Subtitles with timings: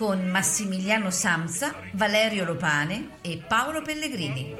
[0.00, 4.56] con Massimiliano Samsa, Valerio Lopane e Paolo Pellegrini.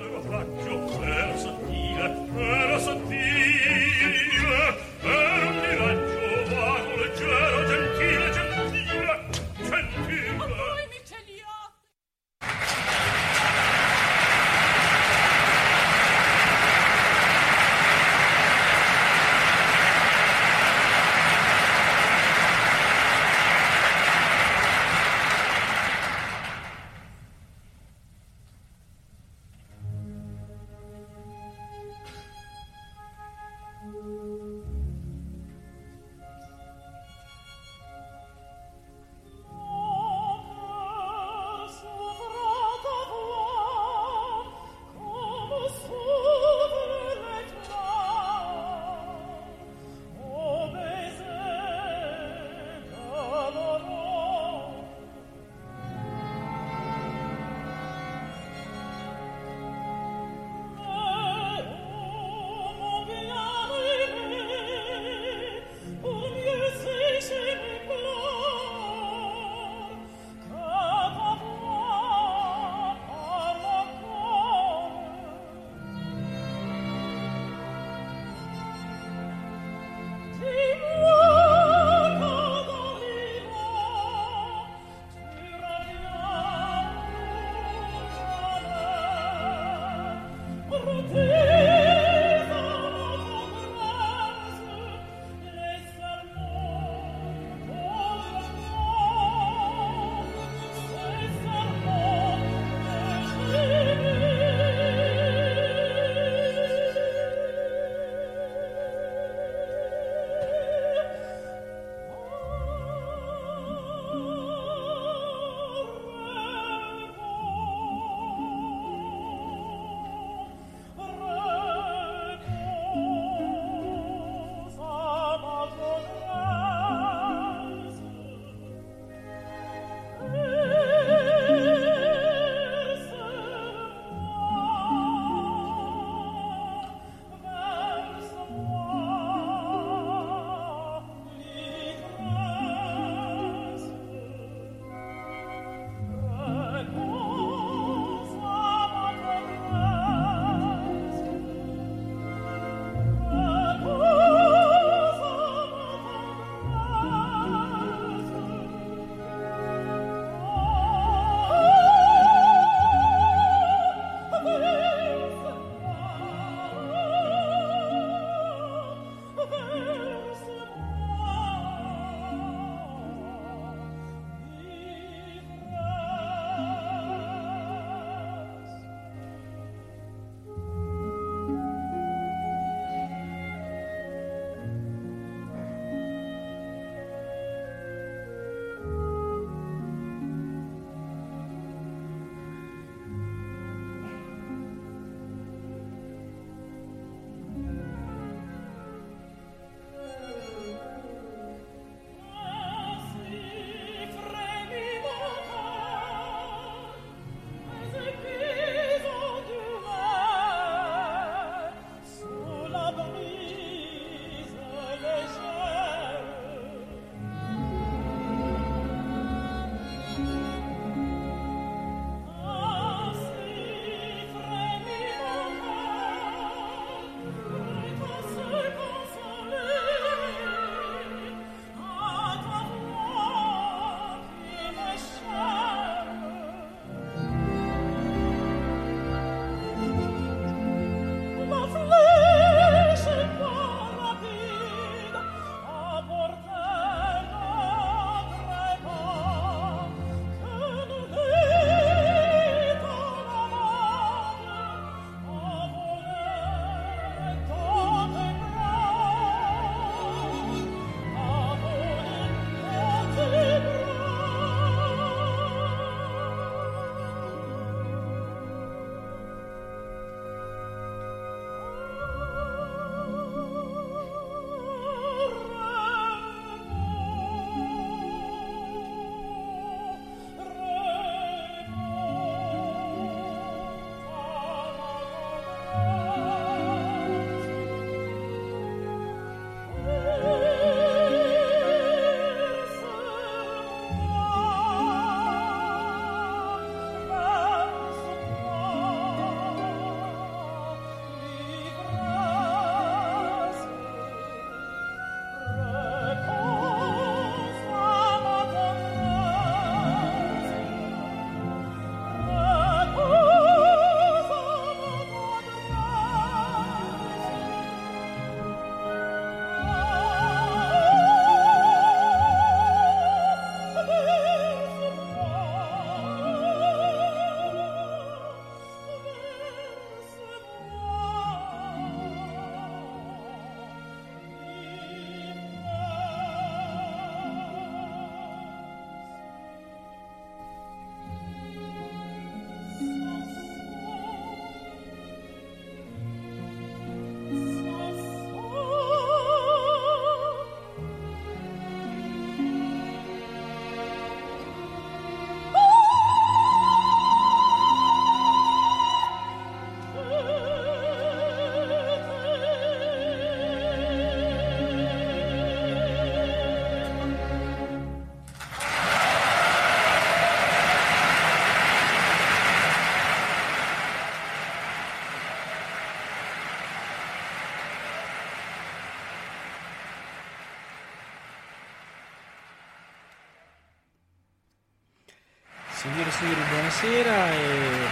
[386.10, 387.38] Signori, buonasera e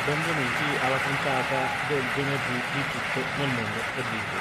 [0.05, 4.38] benvenuti alla puntata del venerdì di tutto nel mondo e vivo.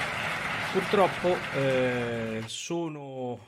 [0.73, 3.39] Purtroppo eh, sono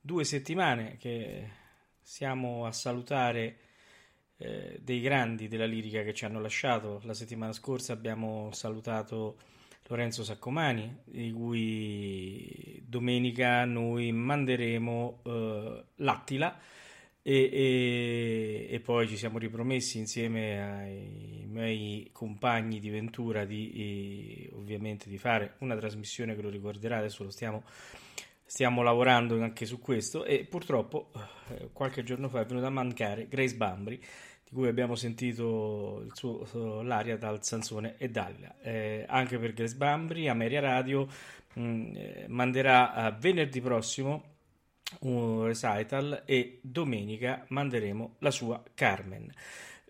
[0.00, 1.50] due settimane che
[2.00, 3.58] siamo a salutare
[4.36, 7.00] eh, dei grandi della lirica che ci hanno lasciato.
[7.02, 9.38] La settimana scorsa abbiamo salutato
[9.88, 16.58] Lorenzo Saccomani, di cui domenica noi manderemo eh, l'Attila
[17.22, 25.08] e, e, e, poi ci siamo ripromessi insieme ai miei compagni di Ventura di, ovviamente
[25.08, 27.62] di fare una trasmissione che lo ricorderà, adesso lo stiamo,
[28.44, 31.10] stiamo lavorando anche su questo e purtroppo
[31.48, 36.82] eh, qualche giorno fa è venuta a mancare Grace Bambri di cui abbiamo sentito suo,
[36.82, 38.56] l'aria dal Sansone e Dalila.
[38.62, 41.06] Eh, anche per Grace Bambri, Ameria Radio
[41.54, 44.29] mh, mm, eh, manderà venerdì prossimo
[45.00, 49.32] un recital e domenica manderemo la sua Carmen.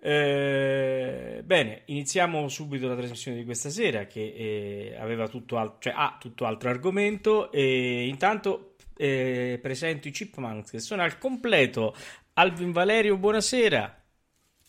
[0.02, 5.92] Eh, bene, iniziamo subito la trasmissione di questa sera che eh, aveva tutto al- cioè,
[5.94, 11.94] ha tutto altro argomento e intanto eh, presento i Chipmunks che sono al completo.
[12.34, 14.02] Alvin Valerio, buonasera.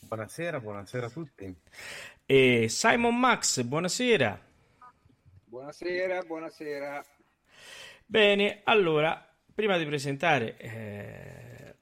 [0.01, 1.55] Buonasera, buonasera a tutti.
[2.25, 4.49] E Simon Max, buonasera.
[5.45, 7.05] Buonasera, buonasera.
[8.05, 11.75] Bene, allora prima di presentare eh,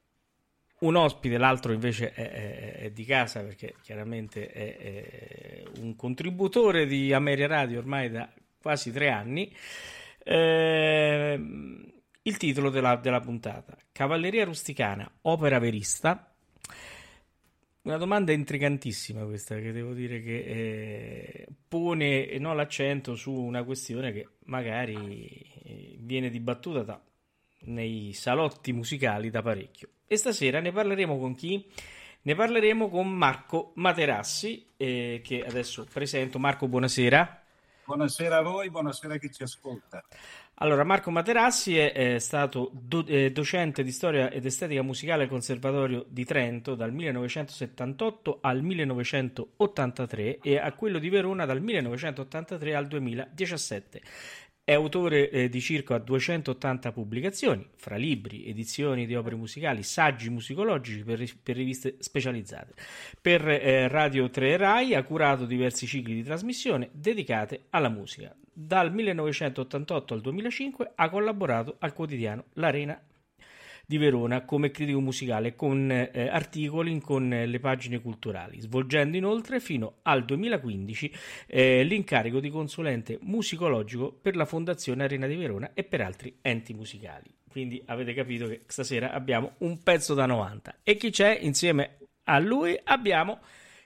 [0.80, 6.86] un ospite, l'altro invece è, è, è, di casa perché chiaramente è, è, un contributore
[6.86, 9.54] di Ameria Radio ormai da quasi tre anni.
[10.24, 11.40] Eh,
[12.22, 16.24] il titolo della, della puntata: Cavalleria rusticana, opera verista.
[17.82, 24.12] Una domanda intrigantissima questa, che devo dire che eh, pone no, l'accento su una questione
[24.12, 27.02] che magari eh, viene dibattuta da
[27.62, 29.90] nei salotti musicali da parecchio.
[30.08, 31.66] E stasera ne parleremo con chi?
[32.22, 36.40] Ne parleremo con Marco Materassi, eh, che adesso presento.
[36.40, 37.44] Marco, buonasera.
[37.86, 40.04] Buonasera a voi, buonasera a chi ci ascolta.
[40.62, 45.30] Allora, Marco Materassi è, è stato do, eh, docente di storia ed estetica musicale al
[45.30, 52.88] Conservatorio di Trento dal 1978 al 1983 e a quello di Verona dal 1983 al
[52.88, 54.02] 2017.
[54.70, 61.02] È autore eh, di circa 280 pubblicazioni, fra libri, edizioni di opere musicali, saggi musicologici
[61.04, 62.76] per, per riviste specializzate.
[63.20, 68.32] Per eh, Radio 3 Rai ha curato diversi cicli di trasmissione dedicate alla musica.
[68.54, 73.02] Dal 1988 al 2005 ha collaborato al quotidiano L'Arena
[73.90, 79.60] di Verona come critico musicale con eh, articoli con eh, le pagine culturali, svolgendo inoltre
[79.60, 81.12] fino al 2015
[81.48, 86.76] eh, l'incarico di consulente musicologico per la Fondazione Arena di Verona e per altri enti
[86.76, 87.34] musicali.
[87.50, 92.38] Quindi avete capito che stasera abbiamo un pezzo da 90 e chi c'è insieme a
[92.38, 93.40] lui abbiamo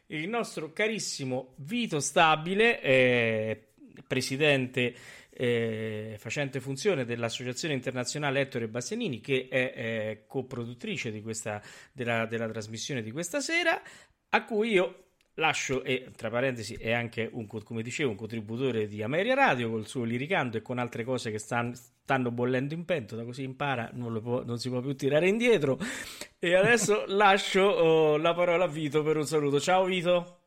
[0.07, 3.69] il nostro carissimo Vito Stabile, eh,
[4.05, 4.93] presidente
[5.35, 11.61] eh, facente funzione dell'Associazione Internazionale Ettore Bastianini, che è, è coproduttrice di questa,
[11.91, 13.81] della, della trasmissione di questa sera,
[14.29, 15.03] a cui io
[15.35, 19.87] lascio e tra parentesi è anche un, come dicevo un contributore di Ameria Radio col
[19.87, 24.21] suo liricando e con altre cose che stanno, stanno bollendo in pentola così impara non,
[24.21, 25.79] può, non, si può più tirare indietro.
[26.37, 29.59] E adesso lascio oh, la parola a Vito per un saluto.
[29.59, 30.42] Ciao Vito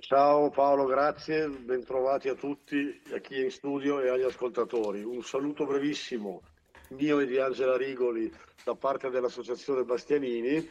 [0.00, 5.04] Ciao Paolo, grazie, bentrovati a tutti, a chi è in studio e agli ascoltatori.
[5.04, 6.42] Un saluto brevissimo
[6.88, 8.28] mio e di Angela Rigoli
[8.64, 10.68] da parte dell'Associazione Bastianini.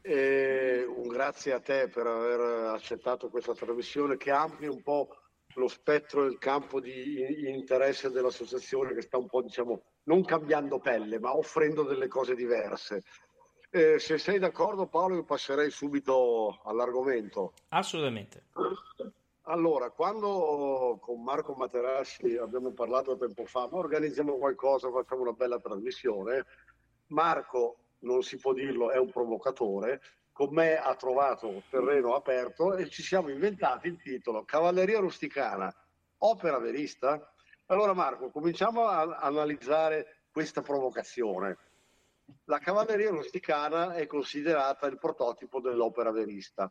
[0.00, 2.40] E un grazie a te per aver
[2.74, 5.08] accettato questa trasmissione che amplia un po'
[5.54, 10.80] lo spettro e il campo di interesse dell'associazione che sta un po' diciamo non cambiando
[10.80, 13.02] pelle ma offrendo delle cose diverse
[13.70, 17.52] eh, se sei d'accordo Paolo io passerei subito all'argomento.
[17.68, 18.46] Assolutamente.
[19.48, 25.60] Allora, quando con Marco Materassi abbiamo parlato tempo fa, ma organizziamo qualcosa, facciamo una bella
[25.60, 26.44] trasmissione,
[27.08, 30.00] Marco, non si può dirlo, è un provocatore,
[30.32, 35.72] con me ha trovato terreno aperto e ci siamo inventati il titolo Cavalleria rusticana,
[36.18, 37.32] opera verista.
[37.66, 41.56] Allora Marco, cominciamo a analizzare questa provocazione
[42.44, 46.70] la cavalleria rusticana è considerata il prototipo dell'opera verista.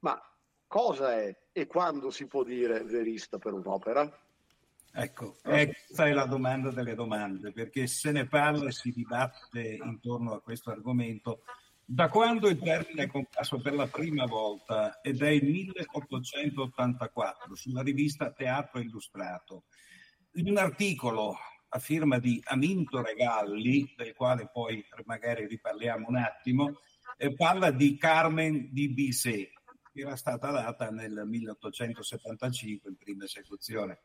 [0.00, 0.20] Ma
[0.66, 4.10] cosa è e quando si può dire verista per un'opera?
[4.92, 10.32] Ecco, questa è la domanda delle domande, perché se ne parla e si dibatte intorno
[10.32, 11.42] a questo argomento
[11.84, 17.82] da quando il termine è comparso per la prima volta ed è il 1884 sulla
[17.82, 19.64] rivista Teatro Illustrato.
[20.34, 21.36] In un articolo
[21.70, 26.80] a firma di Aminto Regalli, del quale poi magari riparliamo un attimo,
[27.16, 29.50] e parla di Carmen di Bizet,
[29.92, 34.00] che era stata data nel 1875 in prima esecuzione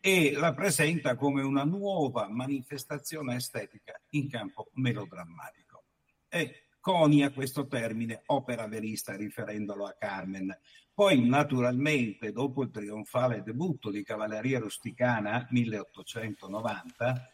[0.00, 5.84] e la presenta come una nuova manifestazione estetica in campo melodrammatico.
[6.28, 10.56] E conia questo termine opera verista riferendolo a Carmen.
[10.92, 17.30] Poi naturalmente dopo il trionfale debutto di Cavalleria Rusticana 1890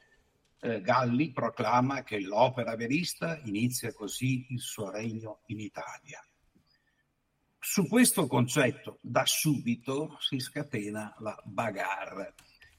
[0.65, 6.27] eh, Galli proclama che l'opera verista inizia così il suo regno in Italia.
[7.59, 12.35] Su questo concetto da subito si scatena la bagarre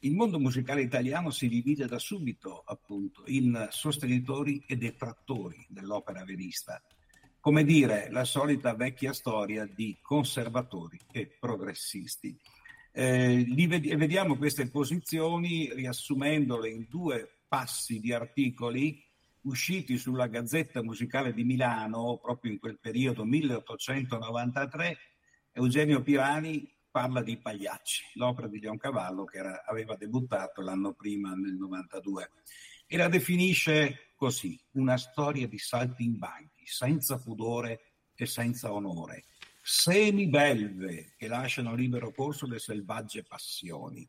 [0.05, 6.81] il mondo musicale italiano si divide da subito, appunto, in sostenitori e detrattori dell'opera verista.
[7.39, 12.37] Come dire, la solita vecchia storia di conservatori e progressisti.
[12.91, 19.03] Eh, ved- vediamo queste posizioni riassumendole in due passi di articoli
[19.41, 24.97] usciti sulla Gazzetta Musicale di Milano proprio in quel periodo 1893.
[25.51, 31.55] Eugenio Pirani parla di Pagliacci, l'opera di Leoncavallo che era, aveva debuttato l'anno prima nel
[31.55, 32.31] 92
[32.87, 39.25] e la definisce così, una storia di salti in banchi, senza pudore e senza onore,
[39.61, 44.07] semibelve che lasciano libero corso le selvagge passioni.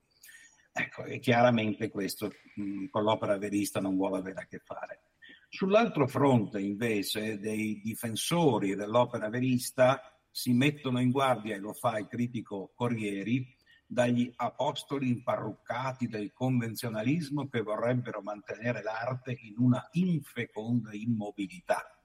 [0.71, 5.01] Ecco, e chiaramente questo mh, con l'opera verista non vuole avere a che fare.
[5.49, 12.09] Sull'altro fronte, invece, dei difensori dell'opera verista, si mettono in guardia, e lo fa il
[12.09, 21.99] critico Corrieri, dagli apostoli imparruccati del convenzionalismo che vorrebbero mantenere l'arte in una infeconda immobilità.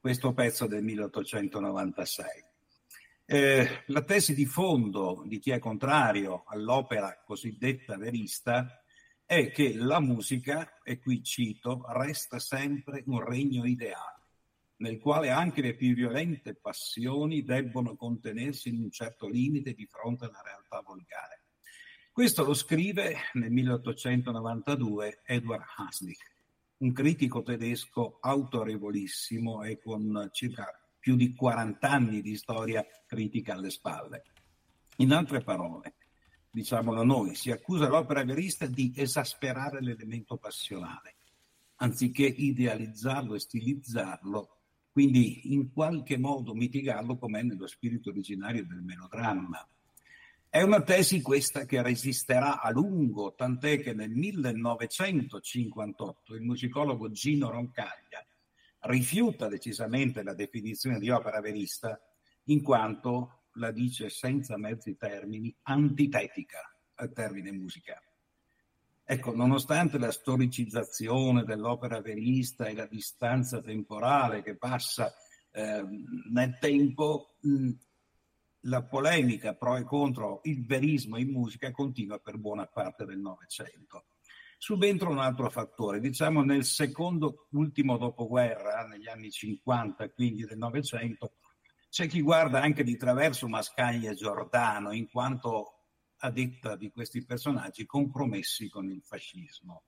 [0.00, 2.44] Questo pezzo del 1896.
[3.26, 8.82] Eh, la tesi di fondo di chi è contrario all'opera cosiddetta verista
[9.26, 14.16] è che la musica, e qui cito, resta sempre un regno ideale
[14.78, 20.26] nel quale anche le più violente passioni debbono contenersi in un certo limite di fronte
[20.26, 21.44] alla realtà volgare.
[22.12, 26.34] Questo lo scrive nel 1892 Edward Haslick,
[26.78, 30.66] un critico tedesco autorevolissimo e con circa
[30.98, 34.24] più di 40 anni di storia critica alle spalle.
[34.96, 35.96] In altre parole,
[36.50, 41.16] diciamolo noi, si accusa l'opera verista di esasperare l'elemento passionale,
[41.76, 44.55] anziché idealizzarlo e stilizzarlo
[44.96, 49.68] quindi in qualche modo mitigarlo come è nello spirito originario del melodramma.
[50.48, 57.50] È una tesi questa che resisterà a lungo, tant'è che nel 1958 il musicologo Gino
[57.50, 58.26] Roncaglia
[58.84, 62.00] rifiuta decisamente la definizione di opera verista
[62.44, 68.15] in quanto la dice senza mezzi termini antitetica al termine musicale.
[69.08, 75.14] Ecco, nonostante la storicizzazione dell'opera verista e la distanza temporale che passa
[75.52, 75.84] eh,
[76.28, 77.70] nel tempo, mh,
[78.62, 84.06] la polemica pro e contro il verismo in musica continua per buona parte del Novecento.
[84.58, 91.34] Subentra un altro fattore, diciamo nel secondo ultimo dopoguerra, negli anni 50, quindi del Novecento,
[91.90, 95.75] c'è chi guarda anche di traverso Mascaglia e Giordano, in quanto
[96.26, 99.84] a detta di questi personaggi, compromessi con il fascismo.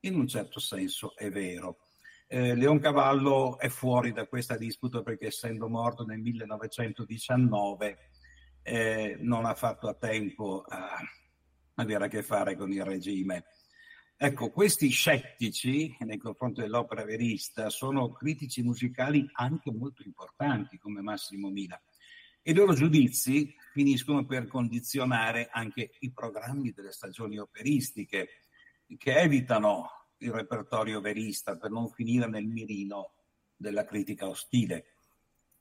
[0.00, 1.88] In un certo senso è vero.
[2.26, 7.98] Eh, Leoncavallo è fuori da questa disputa perché essendo morto nel 1919
[8.62, 10.98] eh, non ha fatto a tempo a
[11.74, 13.44] avere a che fare con il regime.
[14.16, 21.50] Ecco, questi scettici nei confronti dell'opera verista sono critici musicali anche molto importanti come Massimo
[21.50, 21.80] Mila
[22.42, 28.28] e i loro giudizi finiscono per condizionare anche i programmi delle stagioni operistiche
[28.96, 29.88] che evitano
[30.18, 33.14] il repertorio verista per non finire nel mirino
[33.56, 34.98] della critica ostile.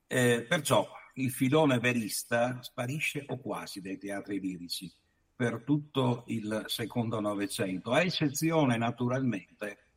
[0.06, 4.94] Eh, perciò il filone verista sparisce o quasi dai teatri lirici
[5.36, 9.88] per tutto il secondo Novecento, a eccezione naturalmente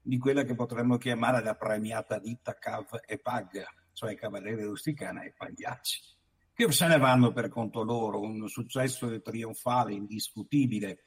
[0.00, 5.34] di quella che potremmo chiamare la premiata ditta Cav e Pag, cioè Cavaliere Rusticana e
[5.36, 6.18] Pagliacci
[6.66, 11.04] che se ne vanno per conto loro, un successo trionfale indiscutibile.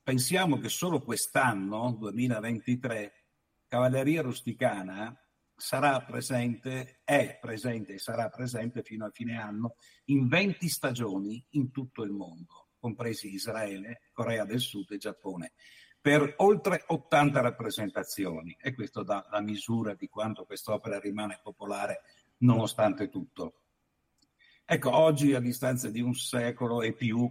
[0.00, 3.24] Pensiamo che solo quest'anno, 2023,
[3.66, 5.12] Cavalleria Rusticana
[5.56, 9.74] sarà presente, è presente e sarà presente fino a fine anno
[10.04, 15.54] in 20 stagioni in tutto il mondo, compresi Israele, Corea del Sud e Giappone,
[16.00, 22.02] per oltre 80 rappresentazioni e questo dà la misura di quanto quest'opera rimane popolare
[22.38, 23.63] nonostante tutto.
[24.66, 27.30] Ecco, oggi a distanza di un secolo e più,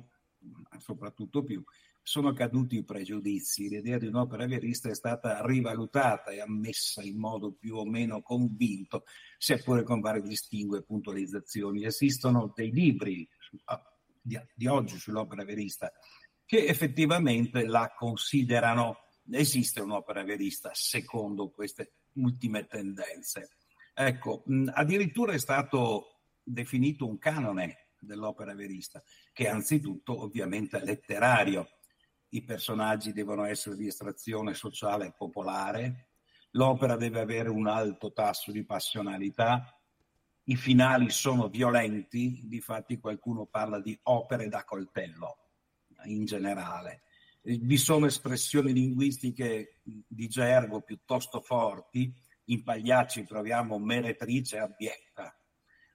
[0.78, 1.64] soprattutto più,
[2.06, 7.54] sono caduti i pregiudizi, l'idea di un'opera verista è stata rivalutata e ammessa in modo
[7.54, 9.06] più o meno convinto,
[9.38, 11.86] seppure con varie distingue e puntualizzazioni.
[11.86, 13.28] Esistono dei libri
[13.66, 13.82] ah,
[14.22, 15.92] di, di oggi sull'opera verista
[16.46, 18.98] che effettivamente la considerano,
[19.32, 23.56] esiste un'opera verista secondo queste ultime tendenze.
[23.94, 24.44] Ecco,
[24.74, 26.13] addirittura è stato
[26.44, 29.02] definito un canone dell'opera verista,
[29.32, 31.68] che anzitutto ovviamente è letterario
[32.34, 36.10] i personaggi devono essere di estrazione sociale e popolare,
[36.52, 39.80] l'opera deve avere un alto tasso di passionalità,
[40.46, 45.38] i finali sono violenti, difatti qualcuno parla di opere da coltello
[46.06, 47.04] in generale.
[47.44, 52.14] Vi sono espressioni linguistiche di gergo piuttosto forti,
[52.46, 55.34] in Pagliacci troviamo meretrice abietta,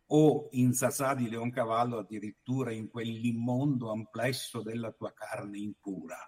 [0.09, 6.19] o in Zazà di Leoncavallo addirittura in quell'immondo amplesso della tua carne impura.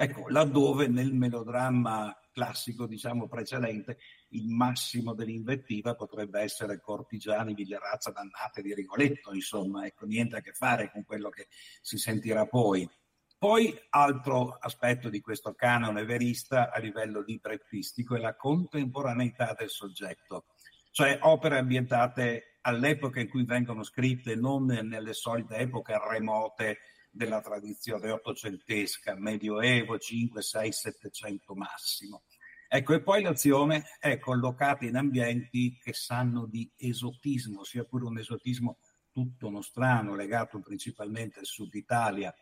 [0.00, 8.62] Ecco, laddove nel melodramma classico, diciamo precedente, il massimo dell'invettiva potrebbe essere Cortigiani, Vigliarazza, Dannate
[8.62, 11.48] di Rigoletto, insomma, ecco, niente a che fare con quello che
[11.82, 12.88] si sentirà poi.
[13.36, 20.46] Poi, altro aspetto di questo canone verista a livello librettistico è la contemporaneità del soggetto,
[20.92, 26.78] cioè opere ambientate all'epoca in cui vengono scritte, non nelle solite epoche remote
[27.10, 32.22] della tradizione ottocentesca, medioevo, 5, 6, 700 massimo.
[32.68, 38.18] Ecco, e poi l'azione è collocata in ambienti che sanno di esotismo, sia pure un
[38.18, 38.78] esotismo
[39.10, 42.32] tutto nostrano, legato principalmente al sud Italia.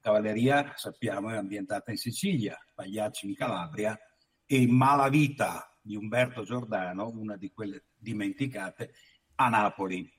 [0.00, 3.98] Cavalleria, sappiamo, è ambientata in Sicilia, Pagliacci in Calabria
[4.46, 8.94] e Malavita di Umberto Giordano, una di quelle dimenticate,
[9.36, 10.10] a Napoli.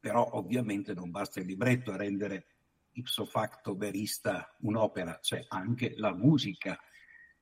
[0.00, 2.46] Però ovviamente non basta il libretto a rendere
[2.92, 6.78] ipso facto verista un'opera, c'è anche la musica.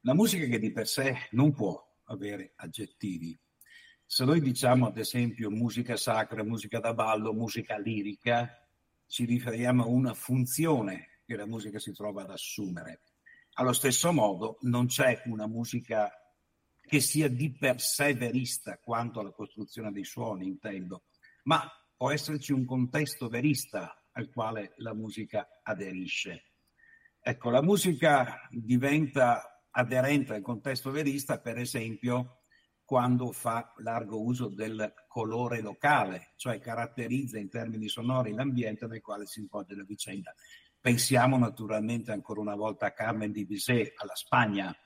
[0.01, 3.39] La musica che di per sé non può avere aggettivi.
[4.05, 8.67] Se noi diciamo ad esempio musica sacra, musica da ballo, musica lirica,
[9.07, 13.03] ci riferiamo a una funzione che la musica si trova ad assumere.
[13.55, 16.11] Allo stesso modo non c'è una musica
[16.91, 21.05] che sia di per sé verista quanto alla costruzione dei suoni, intendo,
[21.45, 26.47] ma può esserci un contesto verista al quale la musica aderisce.
[27.21, 32.41] Ecco, la musica diventa aderente al contesto verista, per esempio,
[32.85, 39.27] quando fa largo uso del colore locale, cioè caratterizza in termini sonori l'ambiente nel quale
[39.27, 40.35] si svolge la vicenda.
[40.81, 44.77] Pensiamo naturalmente ancora una volta a Carmen di Bizet, alla Spagna,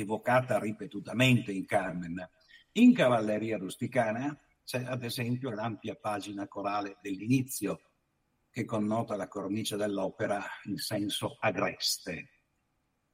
[0.00, 2.28] evocata ripetutamente in Carmen.
[2.72, 7.80] In Cavalleria Rusticana c'è ad esempio l'ampia pagina corale dell'inizio,
[8.50, 12.30] che connota la cornice dell'opera in senso agreste,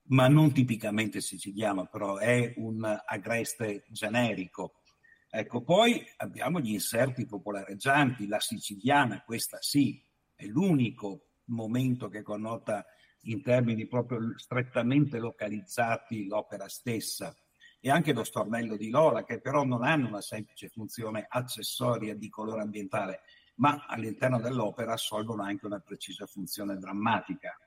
[0.08, 4.80] ma non tipicamente siciliano, però è un agreste generico.
[5.28, 10.02] Ecco, poi abbiamo gli inserti popolareggianti, la siciliana, questa sì,
[10.34, 12.84] è l'unico momento che connota
[13.24, 17.36] in termini proprio strettamente localizzati l'opera stessa
[17.80, 22.30] e anche lo stornello di Lola, che però non hanno una semplice funzione accessoria di
[22.30, 23.20] colore ambientale,
[23.56, 27.58] ma all'interno dell'opera assolvono anche una precisa funzione drammatica.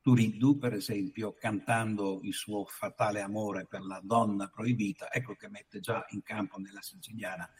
[0.00, 5.80] Turiddu, per esempio, cantando il suo fatale amore per la donna proibita, ecco che mette
[5.80, 7.50] già in campo nella siciliana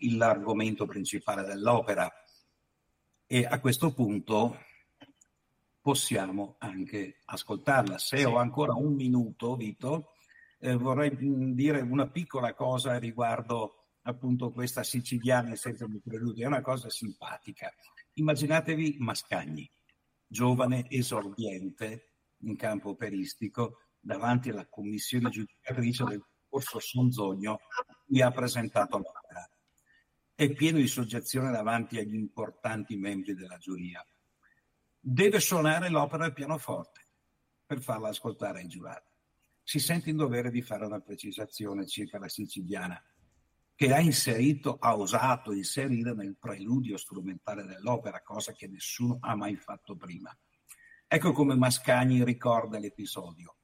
[0.00, 2.06] l'argomento principale dell'opera.
[3.26, 4.58] E a questo punto
[5.86, 7.96] possiamo anche ascoltarla.
[7.98, 8.24] Se sì.
[8.24, 10.14] ho ancora un minuto, Vito,
[10.58, 11.16] eh, vorrei
[11.54, 17.72] dire una piccola cosa riguardo appunto questa siciliana senza preludio, è una cosa simpatica.
[18.14, 19.70] Immaginatevi Mascagni,
[20.26, 27.60] giovane esordiente in campo operistico, davanti alla commissione giudicatrice del corso Sonzogno,
[28.04, 29.48] gli ha presentato l'opera.
[30.34, 34.04] È pieno di soggezione davanti agli importanti membri della giuria.
[35.08, 37.06] Deve suonare l'opera al pianoforte
[37.64, 39.08] per farla ascoltare ai giurati.
[39.62, 43.00] Si sente in dovere di fare una precisazione circa la siciliana
[43.76, 49.54] che ha inserito, ha osato inserire nel preludio strumentale dell'opera, cosa che nessuno ha mai
[49.54, 50.36] fatto prima.
[51.06, 53.58] Ecco come Mascagni ricorda l'episodio.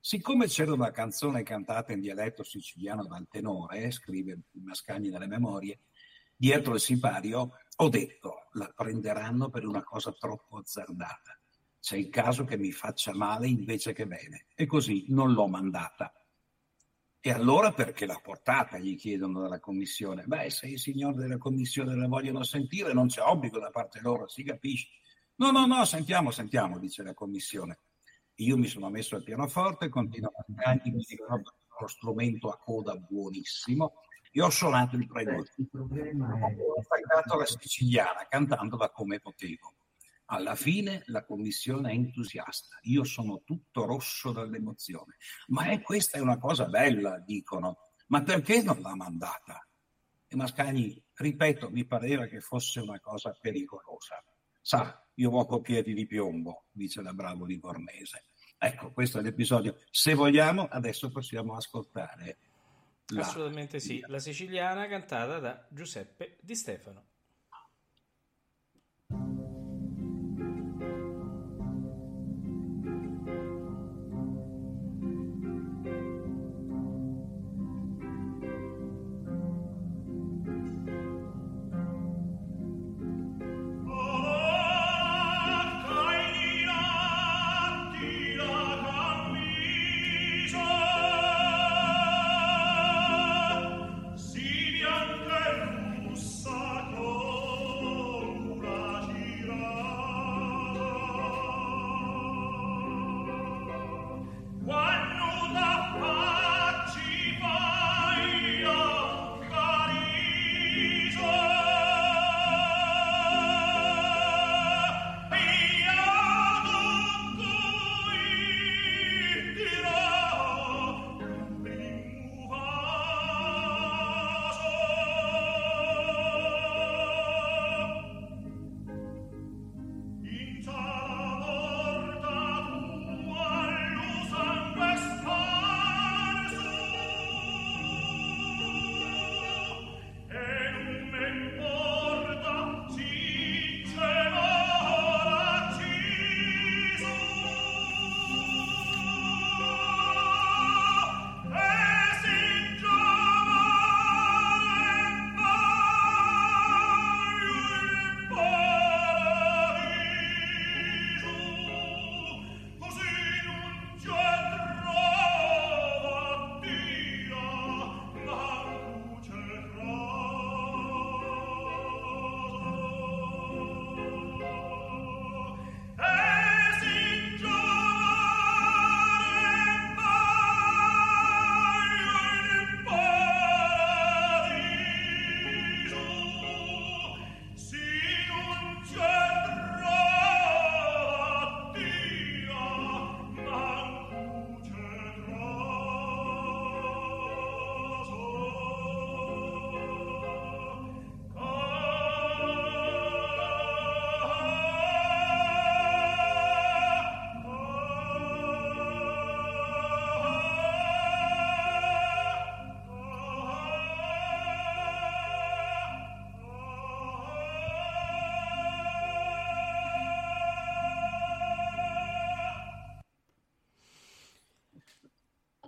[0.00, 5.80] Siccome c'era una canzone cantata in dialetto siciliano dal tenore, scrive Mascagni nelle memorie,
[6.34, 7.50] dietro il sipario,
[7.82, 11.38] ho detto, la prenderanno per una cosa troppo azzardata.
[11.80, 14.48] C'è il caso che mi faccia male invece che bene.
[14.54, 16.12] E così non l'ho mandata.
[17.18, 18.78] E allora perché l'ha portata?
[18.78, 20.24] Gli chiedono dalla commissione.
[20.26, 24.28] Beh, se i signori della commissione la vogliono sentire, non c'è obbligo da parte loro,
[24.28, 24.88] si capisce.
[25.36, 27.78] No, no, no, sentiamo, sentiamo, dice la commissione.
[28.36, 32.94] Io mi sono messo al pianoforte, continuo a cantare, mi ricordo uno strumento a coda
[32.94, 33.92] buonissimo
[34.30, 35.40] e ho suonato il prego.
[35.40, 39.74] Ho cantato la siciliana cantandola come potevo.
[40.32, 45.16] Alla fine la commissione è entusiasta, io sono tutto rosso dall'emozione.
[45.48, 47.78] Ma è, questa è una cosa bella, dicono.
[48.06, 49.66] Ma perché non l'ha mandata?
[50.28, 54.22] E Mascagni, ripeto, mi pareva che fosse una cosa pericolosa.
[54.60, 58.26] Sa, io ho piedi di piombo, dice la bravo livornese.
[58.56, 59.80] Ecco, questo è l'episodio.
[59.90, 62.38] Se vogliamo, adesso possiamo ascoltare.
[63.18, 67.09] Assolutamente sì, la siciliana cantata da Giuseppe Di Stefano.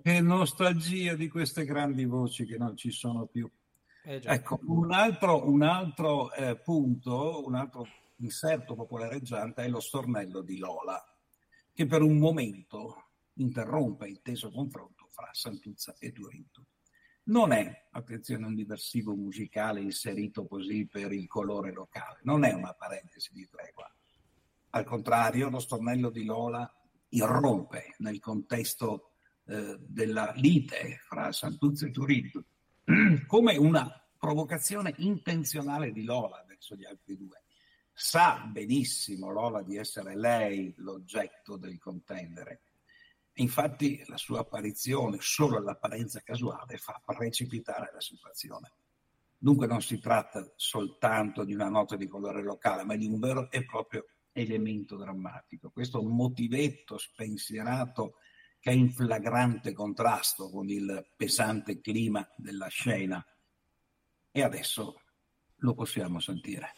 [0.03, 3.49] Che nostalgia di queste grandi voci che non ci sono più.
[4.03, 7.87] Eh ecco, un altro, un altro eh, punto, un altro
[8.17, 11.01] inserto popolareggiante è lo stornello di Lola,
[11.73, 16.67] che per un momento interrompe il teso confronto fra Santuzza e Turinto.
[17.27, 22.73] Non è, attenzione, un diversivo musicale inserito così per il colore locale, non è una
[22.73, 23.88] parentesi di tregua.
[24.71, 26.69] Al contrario, lo stornello di Lola
[27.11, 29.12] irrompe nel contesto
[29.46, 32.31] eh, della lite fra Santuzzo e Turin
[33.26, 37.42] come una provocazione intenzionale di Lola verso gli altri due.
[37.92, 42.62] Sa benissimo Lola di essere lei l'oggetto del contendere.
[43.37, 48.72] Infatti la sua apparizione, solo all'apparenza casuale, fa precipitare la situazione.
[49.37, 53.50] Dunque non si tratta soltanto di una nota di colore locale, ma di un vero
[53.50, 55.70] e proprio elemento drammatico.
[55.70, 58.18] Questo motivetto spensierato
[58.62, 63.27] che è in flagrante contrasto con il pesante clima della scena.
[64.31, 65.01] E adesso
[65.57, 66.72] lo possiamo sentire.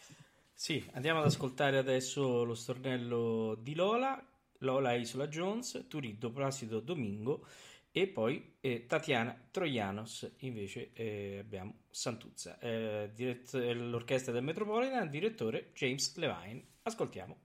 [0.55, 4.19] Sì, andiamo ad ascoltare adesso lo stornello di Lola,
[4.61, 7.47] Lola Isola Jones, Turiddo Placido Domingo
[7.93, 15.71] e poi eh, Tatiana Troianos, invece eh, abbiamo Santuzza, eh, dirett- l'orchestra del Metropolitan, direttore
[15.75, 16.65] James Levine.
[16.81, 17.37] Ascoltiamo.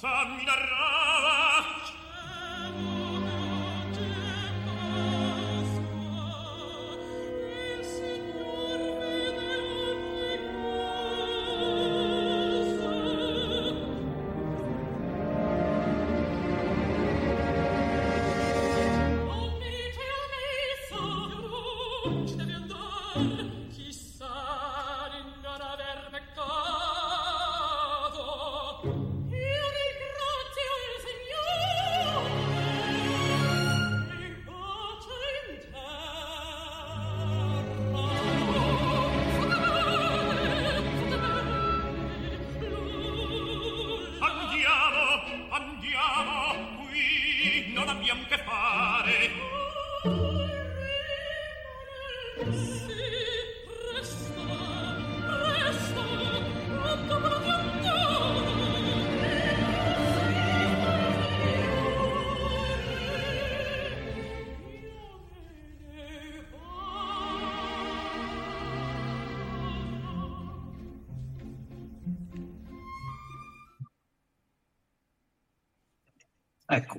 [0.00, 1.47] Santuzza mi narrava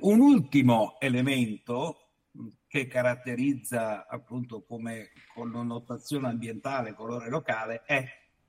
[0.02, 8.04] un ultimo elemento mh, che caratterizza appunto come connotazione ambientale, colore locale, è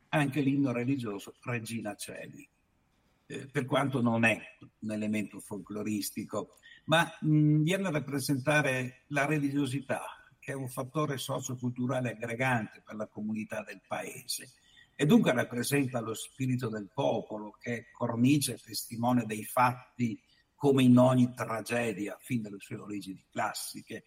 [0.09, 2.47] anche l'inno religioso Regina Celi,
[3.27, 4.39] eh, per quanto non è
[4.79, 10.03] un elemento folcloristico, ma mh, viene a rappresentare la religiosità,
[10.39, 14.53] che è un fattore socioculturale aggregante per la comunità del paese.
[14.95, 20.21] E dunque rappresenta lo spirito del popolo, che è cornice e testimone dei fatti
[20.61, 24.03] come in ogni tragedia, fin dalle sue origini classiche.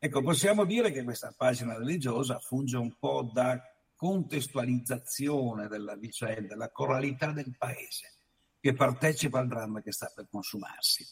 [0.00, 3.62] Ecco, possiamo dire che questa pagina religiosa funge un po' da
[3.94, 8.14] contestualizzazione della vicenda, la coralità del paese
[8.58, 11.06] che partecipa al dramma che sta per consumarsi.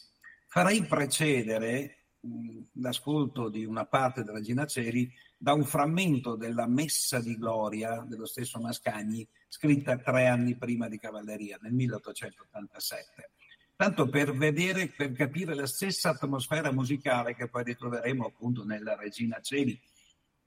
[0.47, 7.21] Farei precedere mh, l'ascolto di una parte della Gina Ceri da un frammento della Messa
[7.21, 13.29] di Gloria dello stesso Mascagni, scritta tre anni prima di Cavalleria, nel 1887
[13.81, 19.39] tanto per vedere, per capire la stessa atmosfera musicale che poi ritroveremo appunto nella Regina
[19.39, 19.75] Celi.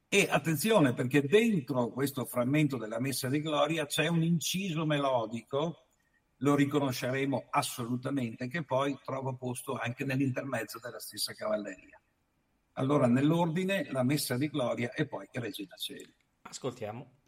[0.08, 5.88] E attenzione perché dentro questo frammento della Messa di Gloria c'è un inciso melodico,
[6.36, 12.00] lo riconosceremo assolutamente, che poi trova posto anche nell'intermezzo della stessa cavalleria.
[12.74, 16.14] Allora, nell'ordine, la Messa di Gloria e poi Regina Celi.
[16.42, 17.23] Ascoltiamo.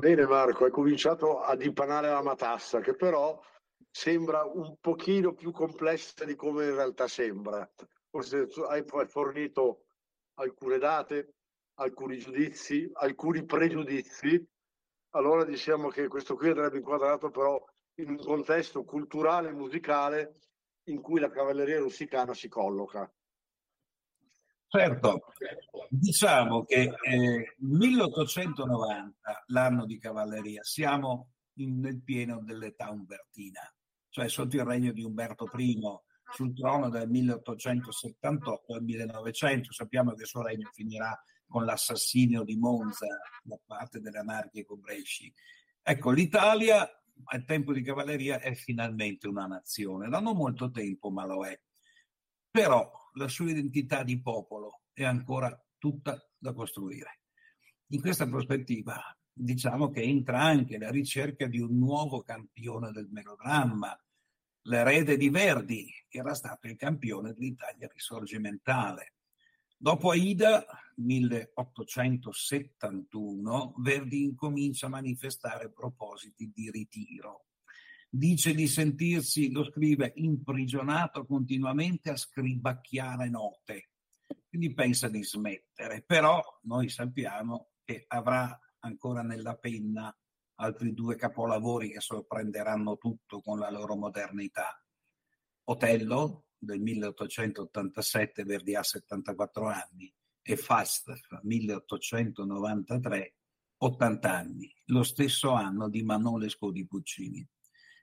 [0.00, 3.38] Bene Marco, hai cominciato a dipanare la matassa, che però
[3.90, 7.70] sembra un pochino più complessa di come in realtà sembra.
[8.08, 9.88] Forse hai fornito
[10.38, 11.34] alcune date,
[11.74, 14.42] alcuni giudizi, alcuni pregiudizi.
[15.10, 17.62] Allora diciamo che questo qui andrebbe inquadrato però
[17.96, 20.38] in un contesto culturale e musicale
[20.84, 23.06] in cui la cavalleria russicana si colloca.
[24.72, 25.24] Certo,
[25.88, 33.60] diciamo che eh, 1890, l'anno di cavalleria, siamo in, nel pieno dell'età umbertina,
[34.10, 35.76] cioè sotto il regno di Umberto I
[36.32, 39.72] sul trono dal 1878 al 1900.
[39.72, 43.08] Sappiamo che il suo regno finirà con l'assassinio di Monza
[43.42, 44.00] da parte
[44.64, 45.34] con Bresci.
[45.82, 46.88] Ecco, l'Italia
[47.24, 51.60] al tempo di cavalleria è finalmente una nazione, non molto tempo, ma lo è.
[52.48, 57.20] Però la sua identità di popolo è ancora tutta da costruire.
[57.88, 59.00] In questa prospettiva
[59.32, 63.98] diciamo che entra anche la ricerca di un nuovo campione del melodramma,
[64.62, 69.14] l'erede di Verdi, che era stato il campione dell'Italia risorgimentale.
[69.76, 70.64] Dopo Aida,
[70.96, 77.46] 1871, Verdi incomincia a manifestare propositi di ritiro
[78.10, 83.90] dice di sentirsi, lo scrive, imprigionato continuamente a scribacchiare note.
[84.48, 90.12] Quindi pensa di smettere, però noi sappiamo che avrà ancora nella penna
[90.56, 94.84] altri due capolavori che sorprenderanno tutto con la loro modernità.
[95.64, 103.34] Otello del 1887, Verdi ha 74 anni, e Falstaff 1893,
[103.76, 107.48] 80 anni, lo stesso anno di Manolesco di Puccini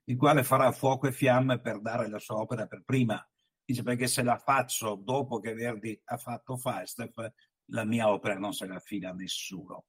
[0.10, 3.26] il quale farà fuoco e fiamme per dare la sua opera per prima.
[3.64, 7.16] Dice perché se la faccio dopo che Verdi ha fatto Falstaff,
[7.72, 9.88] la mia opera non se la affida a nessuno.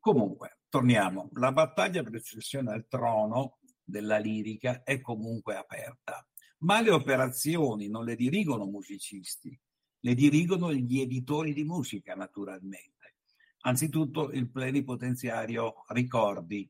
[0.00, 1.28] Comunque, torniamo.
[1.34, 6.26] La battaglia per successione al trono della lirica è comunque aperta,
[6.58, 9.58] ma le operazioni non le dirigono musicisti,
[10.00, 13.18] le dirigono gli editori di musica, naturalmente.
[13.60, 16.68] Anzitutto il plenipotenziario Ricordi,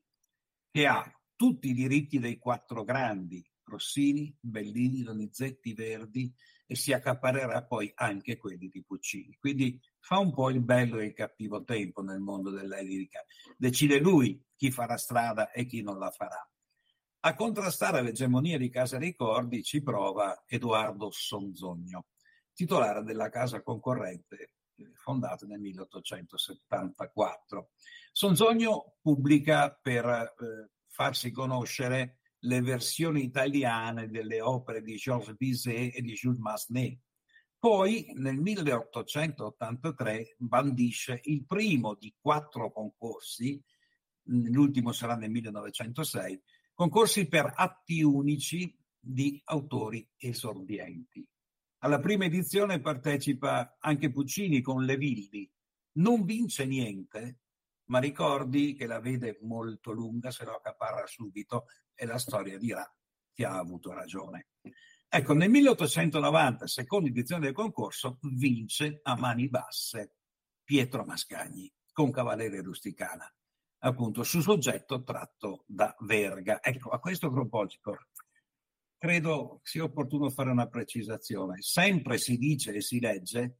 [0.69, 6.31] che ha tutti i diritti dei quattro grandi, Rossini, Bellini, Donizetti, Verdi,
[6.67, 9.35] e si accaparerà poi anche quelli di Puccini.
[9.39, 13.25] Quindi fa un po' il bello e il cattivo tempo nel mondo della lirica.
[13.57, 16.47] Decide lui chi farà strada e chi non la farà.
[17.21, 22.09] A contrastare l'egemonia di Casa Ricordi ci prova Edoardo Sonzogno,
[22.53, 27.71] titolare della casa concorrente eh, fondata nel 1874.
[28.11, 30.69] Sonzogno pubblica per eh,
[31.01, 36.99] farsi conoscere le versioni italiane delle opere di Georges Bizet e di Jules Massenet.
[37.57, 43.59] Poi nel 1883 bandisce il primo di quattro concorsi,
[44.25, 46.39] l'ultimo sarà nel 1906,
[46.75, 51.27] concorsi per atti unici di autori esordienti.
[51.79, 55.51] Alla prima edizione partecipa anche Puccini con Le Villi.
[55.93, 57.39] Non vince niente,
[57.91, 62.89] ma ricordi che la vede molto lunga, se lo accaparra subito e la storia dirà
[63.33, 64.47] che ha avuto ragione.
[65.09, 70.15] Ecco, nel 1890, seconda edizione del concorso, vince a mani basse
[70.63, 73.29] Pietro Mascagni con Cavaliere Rusticana,
[73.79, 76.63] appunto su soggetto tratto da Verga.
[76.63, 77.97] Ecco, a questo proposito,
[78.97, 81.61] credo sia opportuno fare una precisazione.
[81.61, 83.57] Sempre si dice e si legge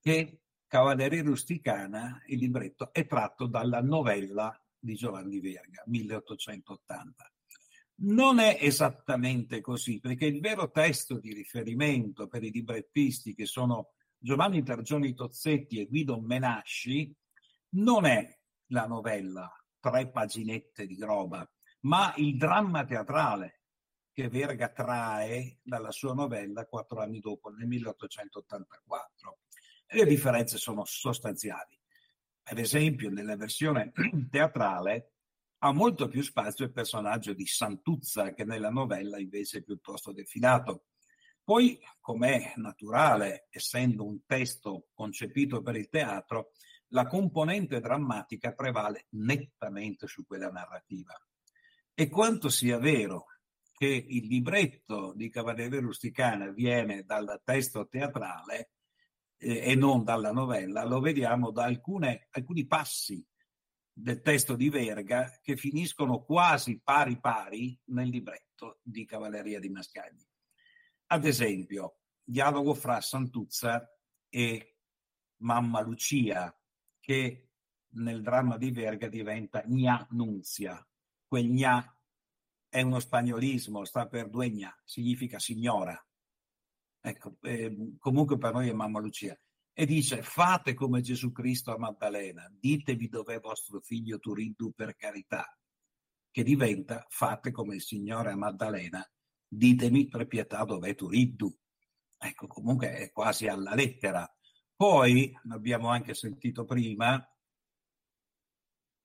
[0.00, 7.32] che Cavalleria rusticana, il libretto, è tratto dalla novella di Giovanni Verga, 1880.
[7.98, 13.92] Non è esattamente così, perché il vero testo di riferimento per i librettisti, che sono
[14.18, 17.14] Giovanni Targioni Tozzetti e Guido Menasci,
[17.76, 18.36] non è
[18.70, 21.48] la novella, tre paginette di roba,
[21.82, 23.60] ma il dramma teatrale
[24.12, 29.45] che Verga trae dalla sua novella quattro anni dopo, nel 1884 e
[29.88, 31.78] le differenze sono sostanziali.
[32.42, 33.92] Per esempio, nella versione
[34.30, 35.12] teatrale
[35.58, 40.86] ha molto più spazio il personaggio di Santuzza che nella novella invece è piuttosto defilato.
[41.42, 46.52] Poi, com'è naturale, essendo un testo concepito per il teatro,
[46.88, 51.14] la componente drammatica prevale nettamente su quella narrativa.
[51.94, 53.26] E quanto sia vero
[53.72, 58.70] che il libretto di Cavaliere Rusticana viene dal testo teatrale,
[59.38, 63.24] e non dalla novella, lo vediamo da alcune, alcuni passi
[63.92, 70.26] del testo di Verga che finiscono quasi pari pari nel libretto di Cavalleria di Mascagni.
[71.06, 73.88] Ad esempio, dialogo fra Santuzza
[74.28, 74.78] e
[75.38, 76.54] mamma Lucia
[77.00, 77.50] che
[77.96, 80.86] nel dramma di Verga diventa Gna Nunzia.
[81.26, 81.96] Quel Gna
[82.68, 85.98] è uno spagnolismo, sta per duegna, significa signora.
[87.06, 89.38] Ecco, eh, comunque per noi è Mamma Lucia.
[89.72, 95.56] E dice, fate come Gesù Cristo a Maddalena, ditevi dov'è vostro figlio Turiddu per carità,
[96.32, 99.08] che diventa, fate come il Signore a Maddalena,
[99.46, 101.56] ditemi per pietà dov'è Turiddu.
[102.18, 104.28] Ecco, comunque è quasi alla lettera.
[104.74, 107.24] Poi, abbiamo anche sentito prima,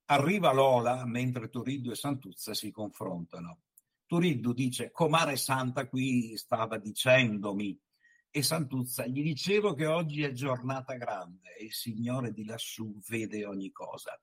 [0.05, 3.59] arriva Lola mentre Turiddu e Santuzza si confrontano.
[4.07, 7.79] Turiddu dice, comare santa qui stava dicendomi,
[8.31, 13.45] e Santuzza gli dicevo che oggi è giornata grande e il Signore di lassù vede
[13.45, 14.17] ogni cosa.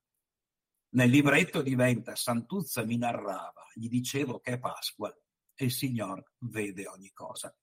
[0.90, 5.14] Nel libretto diventa Santuzza mi narrava, gli dicevo che è Pasqua
[5.54, 7.54] e il Signore vede ogni cosa.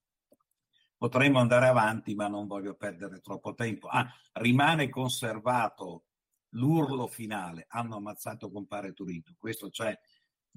[0.95, 3.87] Potremmo andare avanti, ma non voglio perdere troppo tempo.
[3.87, 6.05] Ah, rimane conservato
[6.49, 7.65] l'urlo finale.
[7.69, 9.33] Hanno ammazzato compare Turito.
[9.37, 9.97] Questo c'è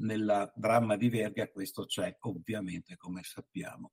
[0.00, 3.92] nel dramma di Verga, questo c'è ovviamente, come sappiamo,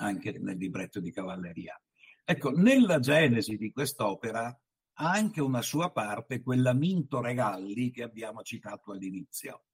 [0.00, 1.80] anche nel libretto di cavalleria.
[2.24, 8.42] Ecco, nella genesi di quest'opera ha anche una sua parte quella Minto Regalli che abbiamo
[8.42, 9.64] citato all'inizio.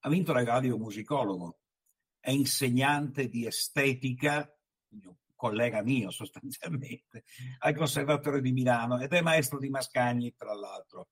[0.00, 1.60] Aminto Regalli è un musicologo,
[2.20, 4.48] è insegnante di estetica,
[4.90, 7.24] un collega mio sostanzialmente,
[7.58, 11.08] al Conservatorio di Milano ed è maestro di Mascagni, tra l'altro.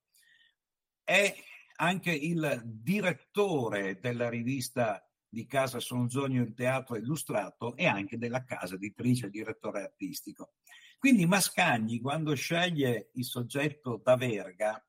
[1.03, 1.35] È
[1.77, 5.07] anche il direttore della rivista
[5.37, 10.55] di Casa Sonzogno il Teatro Illustrato e anche della casa editrice direttore artistico.
[10.99, 14.83] Quindi Mascagni, quando sceglie il soggetto da Verga,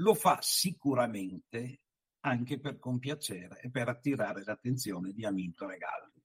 [0.00, 1.82] lo fa sicuramente
[2.24, 6.20] anche per compiacere e per attirare l'attenzione di Aminto Regalli.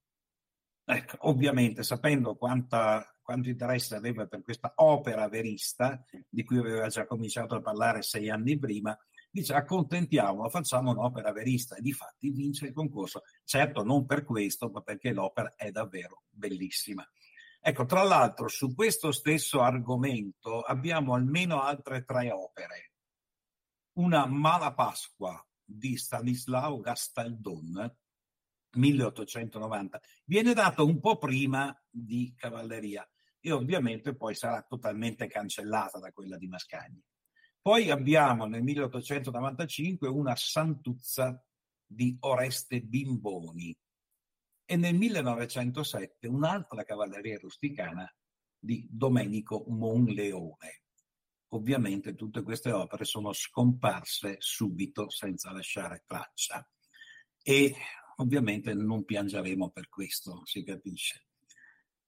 [0.84, 7.06] Ecco, ovviamente sapendo quanta, quanto interesse aveva per questa opera verista, di cui aveva già
[7.06, 8.98] cominciato a parlare sei anni prima,
[9.30, 13.22] dice accontentiamolo, facciamo un'opera verista e di fatti vince il concorso.
[13.44, 17.06] Certo non per questo, ma perché l'opera è davvero bellissima.
[17.60, 22.92] Ecco, tra l'altro su questo stesso argomento abbiamo almeno altre tre opere.
[23.94, 27.96] Una Mala Pasqua di Stanislao Gastaldon,
[28.70, 33.06] 1890, viene dato un po' prima di Cavalleria
[33.40, 37.02] e ovviamente poi sarà totalmente cancellata da quella di Mascagni.
[37.68, 41.38] Poi abbiamo nel 1895 una Santuzza
[41.84, 43.76] di Oreste Bimboni
[44.64, 48.10] e nel 1907 un'altra cavalleria rusticana
[48.58, 50.84] di Domenico Monleone.
[51.48, 56.66] Ovviamente tutte queste opere sono scomparse subito senza lasciare traccia
[57.42, 57.74] e
[58.16, 61.27] ovviamente non piangeremo per questo, si capisce.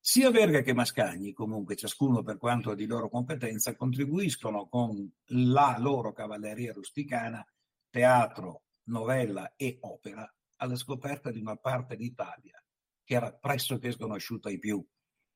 [0.02, 6.14] Sia Verga che Mascagni, comunque, ciascuno per quanto di loro competenza, contribuiscono con la loro
[6.14, 7.46] cavalleria rusticana,
[7.90, 10.26] teatro, novella e opera
[10.56, 12.62] alla scoperta di una parte d'Italia
[13.04, 14.82] che era pressoché sconosciuta ai più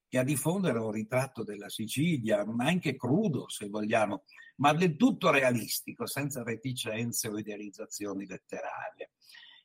[0.08, 4.24] e a diffondere un ritratto della Sicilia, ma anche crudo se vogliamo,
[4.56, 9.10] ma del tutto realistico, senza reticenze o idealizzazioni letterarie.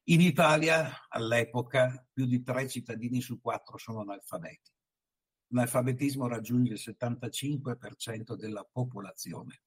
[0.06, 4.72] In Italia all'epoca più di tre cittadini su quattro sono analfabeti.
[5.52, 9.64] L'alfabetismo raggiunge il 75% della popolazione,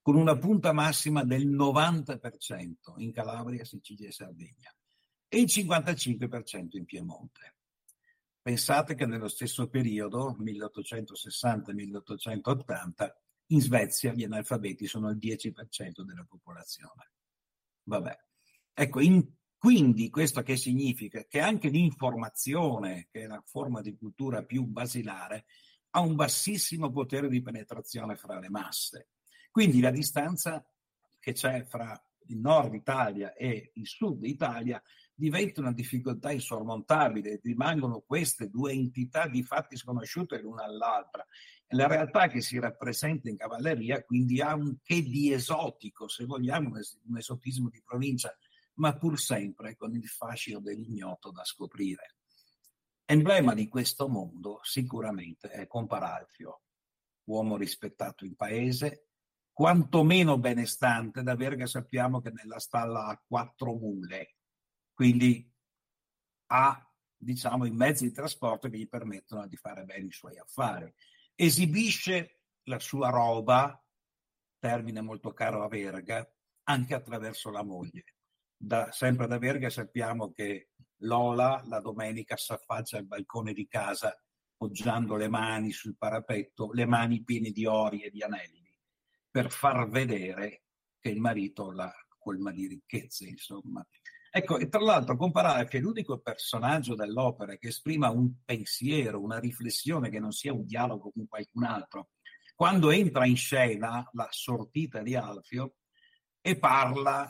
[0.00, 4.74] con una punta massima del 90% in Calabria, Sicilia e Sardegna
[5.28, 7.54] e il 55% in Piemonte.
[8.42, 13.10] Pensate che nello stesso periodo, 1860-1880,
[13.46, 17.10] in Svezia gli analfabeti sono il 10% della popolazione.
[17.84, 18.18] Vabbè.
[18.74, 19.26] Ecco, in,
[19.62, 21.24] quindi questo che significa?
[21.28, 25.44] Che anche l'informazione, che è la forma di cultura più basilare,
[25.90, 29.10] ha un bassissimo potere di penetrazione fra le masse.
[29.52, 30.68] Quindi la distanza
[31.16, 31.96] che c'è fra
[32.26, 34.82] il nord Italia e il sud Italia
[35.14, 41.24] diventa una difficoltà insormontabile, rimangono queste due entità di fatti sconosciute l'una all'altra.
[41.68, 46.70] La realtà che si rappresenta in cavalleria quindi ha un che di esotico, se vogliamo,
[47.04, 48.36] un esotismo di provincia,
[48.74, 52.16] ma pur sempre con il fascino dell'ignoto da scoprire.
[53.04, 56.62] Emblema di questo mondo sicuramente è Comparalfio,
[57.24, 59.08] uomo rispettato in paese,
[59.52, 64.36] quantomeno benestante, da Verga sappiamo che nella stalla ha quattro mule,
[64.94, 65.50] quindi
[66.46, 66.86] ha
[67.22, 70.92] diciamo, i mezzi di trasporto che gli permettono di fare bene i suoi affari.
[71.34, 73.80] Esibisce la sua roba,
[74.58, 76.28] termine molto caro a Verga,
[76.64, 78.16] anche attraverso la moglie.
[78.64, 84.16] Da, sempre da Verga sappiamo che Lola la domenica si affaccia al balcone di casa
[84.56, 88.72] poggiando le mani sul parapetto, le mani piene di ori e di anelli,
[89.28, 90.62] per far vedere
[91.00, 93.84] che il marito la colma di ricchezze, insomma.
[94.30, 100.08] Ecco, e tra l'altro comparare che l'unico personaggio dell'opera che esprima un pensiero, una riflessione
[100.08, 102.10] che non sia un dialogo con qualcun altro,
[102.54, 105.78] quando entra in scena la sortita di Alfio
[106.40, 107.28] e parla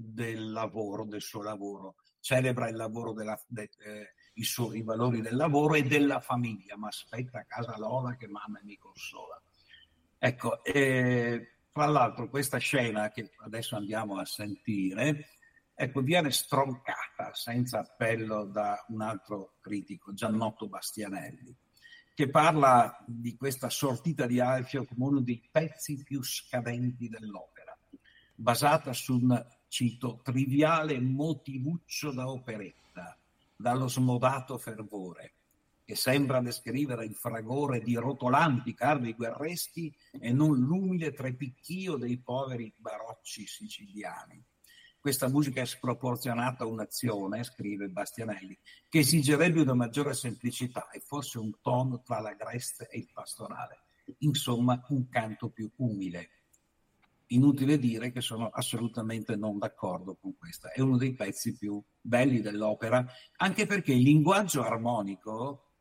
[0.00, 5.36] del lavoro, del suo lavoro, celebra il lavoro della, de, eh, i, suoi, valori del
[5.36, 9.40] lavoro e della famiglia, ma aspetta a casa Lola che mamma mi consola.
[10.18, 15.28] Ecco, eh, tra l'altro questa scena che adesso andiamo a sentire
[15.74, 21.56] ecco, viene stroncata senza appello da un altro critico, Giannotto Bastianelli,
[22.12, 27.74] che parla di questa sortita di Alfio come uno dei pezzi più scadenti dell'opera,
[28.34, 33.16] basata su un, cito, triviale motivuccio da operetta,
[33.56, 35.32] dallo smodato fervore,
[35.86, 39.90] che sembra descrivere il fragore di rotolanti carri guerreschi
[40.20, 44.44] e non l'umile trepicchio dei poveri barocci siciliani
[45.00, 48.56] questa musica è sproporzionata a un'azione, scrive Bastianelli,
[48.86, 53.78] che esigerebbe una maggiore semplicità e forse un tono tra l'agreste e il pastorale.
[54.18, 56.28] Insomma, un canto più umile.
[57.32, 60.72] Inutile dire che sono assolutamente non d'accordo con questa.
[60.72, 63.04] È uno dei pezzi più belli dell'opera,
[63.36, 65.72] anche perché il linguaggio armonico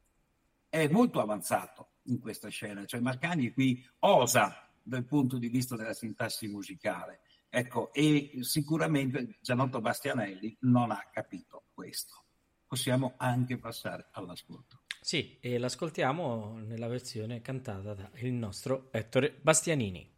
[0.70, 2.86] è molto avanzato in questa scena.
[2.86, 7.22] Cioè Marcagni qui osa dal punto di vista della sintassi musicale
[7.52, 12.26] Ecco, e sicuramente Gianotto Bastianelli non ha capito questo.
[12.68, 14.84] Possiamo anche passare all'ascolto.
[15.02, 20.18] Sì, e l'ascoltiamo nella versione cantata da il nostro Ettore Bastianini.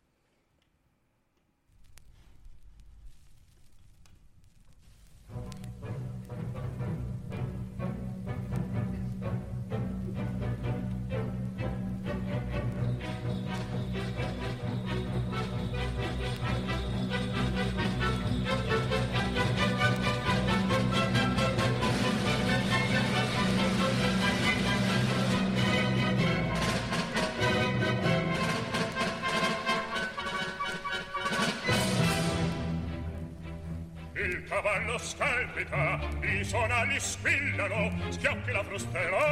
[34.71, 39.25] Cavallo scalpita, i sonagli squillano, schiocchi la frusterà.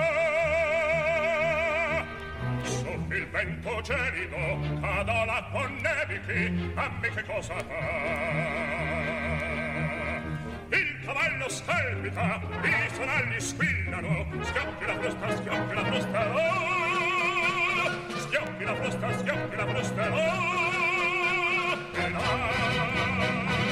[2.64, 7.64] Soffi il vento gelido, cado l'acqua nevichi, dammi che cosa fa.
[10.72, 16.28] Il cavallo scalpita, i sonagli squillano, schiocchi la frusta, schiocchi la frusta.
[18.18, 20.04] Schiocchi la frusta, schiocchi la frusta.
[21.94, 23.69] E là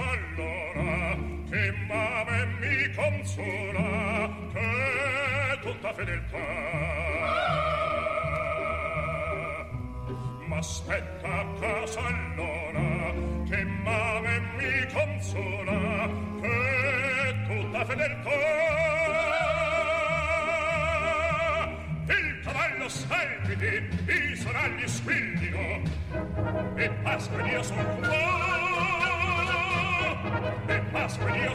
[0.00, 1.16] allora
[1.50, 6.38] che mame mi consola che tutta fedeltà.
[10.46, 13.12] Ma aspetta a casa allora
[13.48, 16.08] che mame mi consola
[16.40, 18.30] che tutta fedeltà.
[22.06, 25.82] Il cavallo salviti i sonagli squillino
[26.76, 28.69] e Pasqua io son qua
[30.68, 31.54] e Pasqua io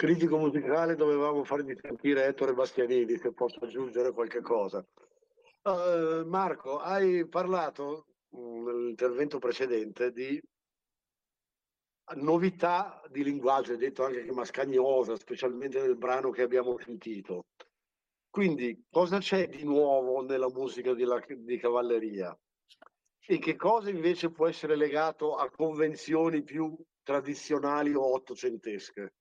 [0.00, 4.82] critico musicale dovevamo fargli sentire Ettore Bastianini, se posso aggiungere qualche cosa.
[5.62, 10.40] Uh, Marco, hai parlato mm, nell'intervento precedente di
[12.14, 17.48] novità di linguaggio, hai detto anche che mascagnosa, specialmente nel brano che abbiamo sentito.
[18.30, 22.34] Quindi, cosa c'è di nuovo nella musica di, la, di cavalleria?
[23.26, 29.12] E che cosa invece può essere legato a convenzioni più tradizionali o ottocentesche.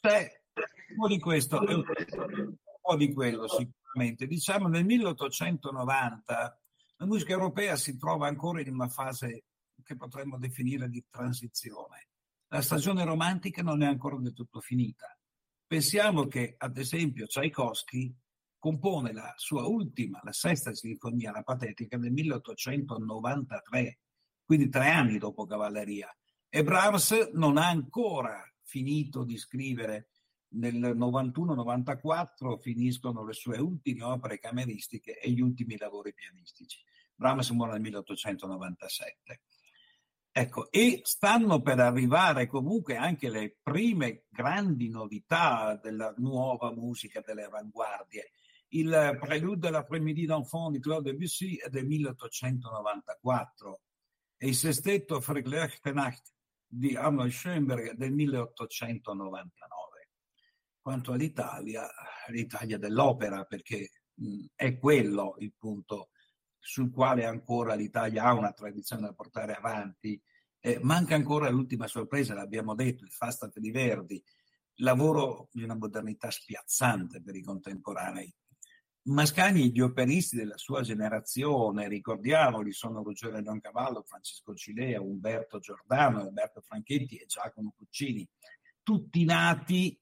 [0.00, 0.42] Beh,
[0.90, 1.60] un po' di questo.
[2.80, 4.26] po' di quello sicuramente.
[4.26, 6.60] Diciamo nel 1890
[6.96, 9.44] la musica europea si trova ancora in una fase
[9.82, 12.08] che potremmo definire di transizione.
[12.48, 15.06] La stagione romantica non è ancora del tutto finita.
[15.66, 18.14] Pensiamo che, ad esempio, Tchaikovsky
[18.58, 23.98] compone la sua ultima, la sesta sinfonia, la patetica, nel 1893,
[24.44, 26.12] quindi tre anni dopo Cavalleria.
[26.48, 30.10] E Brahms non ha ancora finito di scrivere
[30.50, 36.78] nel 91-94 finiscono le sue ultime opere cameristiche e gli ultimi lavori pianistici.
[37.14, 39.40] Brahms muore nel 1897.
[40.30, 47.44] Ecco, e stanno per arrivare comunque anche le prime grandi novità della nuova musica delle
[47.44, 48.32] avanguardie.
[48.68, 53.80] Il Prelude de l'après-midi d'enfant di Claude Debussy è del 1894
[54.36, 56.36] e il sestetto Verglechte Nacht
[56.68, 60.10] di Arnold Schoenberg del 1899.
[60.80, 61.88] Quanto all'Italia,
[62.28, 66.10] l'Italia dell'opera, perché mh, è quello il punto
[66.58, 70.20] sul quale ancora l'Italia ha una tradizione da portare avanti.
[70.60, 74.22] Eh, manca ancora l'ultima sorpresa, l'abbiamo detto, il Fastat di Verdi,
[74.76, 78.32] lavoro di una modernità spiazzante per i contemporanei.
[79.08, 86.60] Mascagni, gli operisti della sua generazione, ricordiamoli, sono Ruggero Leoncavallo, Francesco Cilea, Umberto Giordano, Alberto
[86.60, 88.28] Franchetti e Giacomo Puccini,
[88.82, 89.98] tutti nati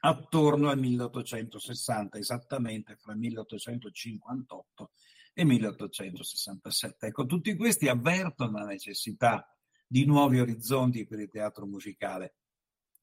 [0.00, 4.90] attorno al 1860, esattamente fra 1858
[5.34, 7.06] e 1867.
[7.06, 9.52] Ecco, tutti questi avvertono la necessità
[9.84, 12.36] di nuovi orizzonti per il teatro musicale,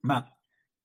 [0.01, 0.25] ma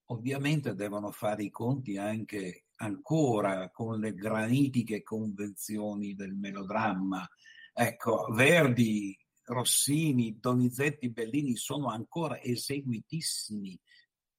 [0.06, 7.28] ovviamente devono fare i conti anche ancora con le granitiche convenzioni del melodramma.
[7.72, 13.78] Ecco, Verdi, Rossini, Donizetti, Bellini sono ancora eseguitissimi,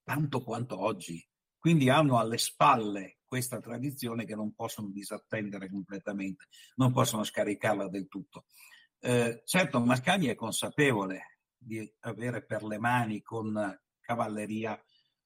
[0.03, 1.25] tanto quanto oggi.
[1.57, 8.07] Quindi hanno alle spalle questa tradizione che non possono disattendere completamente, non possono scaricarla del
[8.07, 8.45] tutto.
[8.99, 14.81] Eh, certo, Mascagni è consapevole di avere per le mani con cavalleria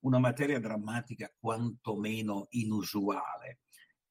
[0.05, 3.61] una materia drammatica quantomeno inusuale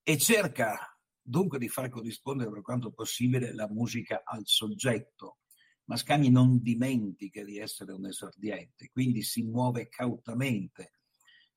[0.03, 0.77] e cerca
[1.23, 5.39] dunque di far corrispondere per quanto possibile la musica al soggetto.
[5.85, 10.95] Mascagni non dimentica di essere un esordiente, quindi si muove cautamente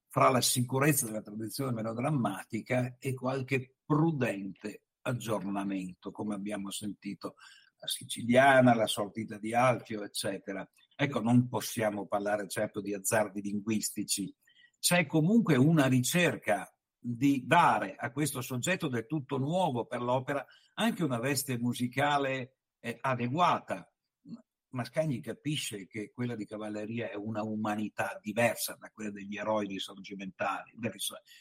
[0.08, 7.36] fra la sicurezza della tradizione melodrammatica e qualche prudente aggiornamento, come abbiamo sentito,
[7.80, 10.68] la siciliana, la sortita di Alfio, eccetera.
[11.00, 14.34] Ecco, non possiamo parlare certo di azzardi linguistici.
[14.80, 16.68] C'è comunque una ricerca
[16.98, 20.44] di dare a questo soggetto del tutto nuovo per l'opera
[20.74, 23.88] anche una veste musicale eh, adeguata.
[24.70, 30.74] Mascagni capisce che quella di cavalleria è una umanità diversa da quella degli eroi risorgimentali,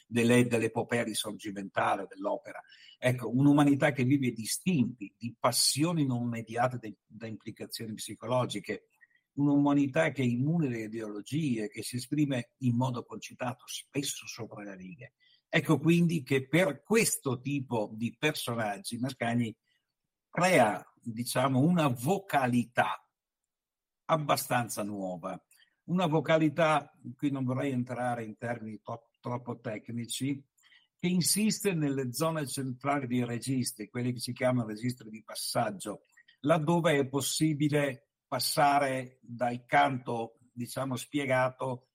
[0.05, 2.61] delle, dell'epopea risorgimentale dell'opera.
[2.95, 8.89] Ecco, un'umanità che vive distinti, di passioni non mediate da implicazioni psicologiche,
[9.37, 14.75] un'umanità che è immune alle ideologie, che si esprime in modo concitato, spesso sopra le
[14.75, 15.13] righe.
[15.49, 19.55] Ecco quindi che per questo tipo di personaggi Mascagni
[20.29, 23.01] crea, diciamo, una vocalità
[24.05, 25.41] abbastanza nuova.
[25.85, 30.43] Una vocalità, qui non vorrei entrare in termini to- troppo tecnici,
[30.99, 36.03] che insiste nelle zone centrali dei registri, quelli che si chiamano registri di passaggio,
[36.41, 41.87] laddove è possibile passare dal canto, diciamo, spiegato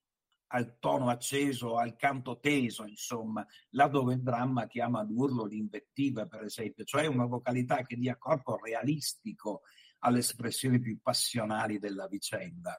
[0.54, 6.42] al tono acceso, al canto teso, insomma, là dove il dramma chiama l'urlo, l'invettiva, per
[6.42, 9.62] esempio, cioè una vocalità che dia corpo realistico
[10.00, 12.78] alle espressioni più passionali della vicenda.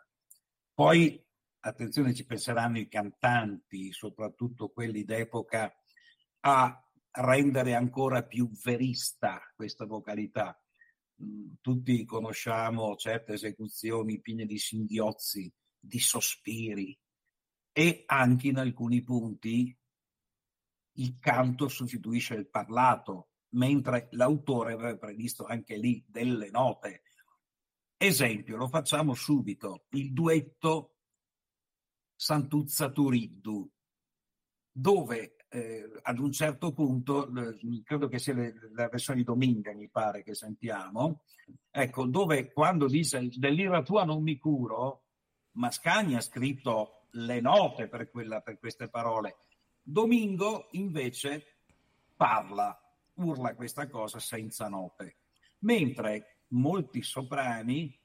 [0.73, 1.23] Poi,
[1.61, 5.73] attenzione, ci penseranno i cantanti, soprattutto quelli d'epoca,
[6.41, 10.59] a rendere ancora più verista questa vocalità.
[11.61, 16.97] Tutti conosciamo certe esecuzioni piene di singhiozzi, di sospiri
[17.71, 19.75] e anche in alcuni punti
[20.97, 27.01] il canto sostituisce il parlato, mentre l'autore aveva previsto anche lì delle note.
[27.97, 30.97] Esempio, lo facciamo subito, il duetto
[32.15, 33.69] Santuzza Turiddu,
[34.71, 38.33] dove eh, ad un certo punto, eh, credo che sia
[38.73, 41.21] la versione di Dominga, mi pare che sentiamo,
[41.69, 45.03] ecco, dove quando dice dell'ira tua non mi curo,
[45.51, 49.37] Mascagni ha scritto le note per, quella, per queste parole.
[49.83, 51.57] Domingo invece
[52.15, 52.75] parla,
[53.15, 55.17] urla questa cosa senza note.
[55.59, 57.95] Mentre molti soprani,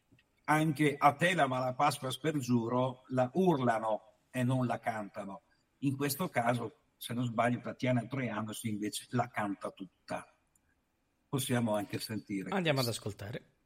[0.44, 5.44] anche a te la Malapasqua spergiuro, la urlano e non la cantano.
[5.78, 10.26] In questo caso se non sbaglio Tatiana Troianos invece la canta tutta.
[11.28, 12.51] Possiamo anche sentire.
[12.51, 12.90] Andiamo questo.
[12.90, 13.57] ad ascoltare.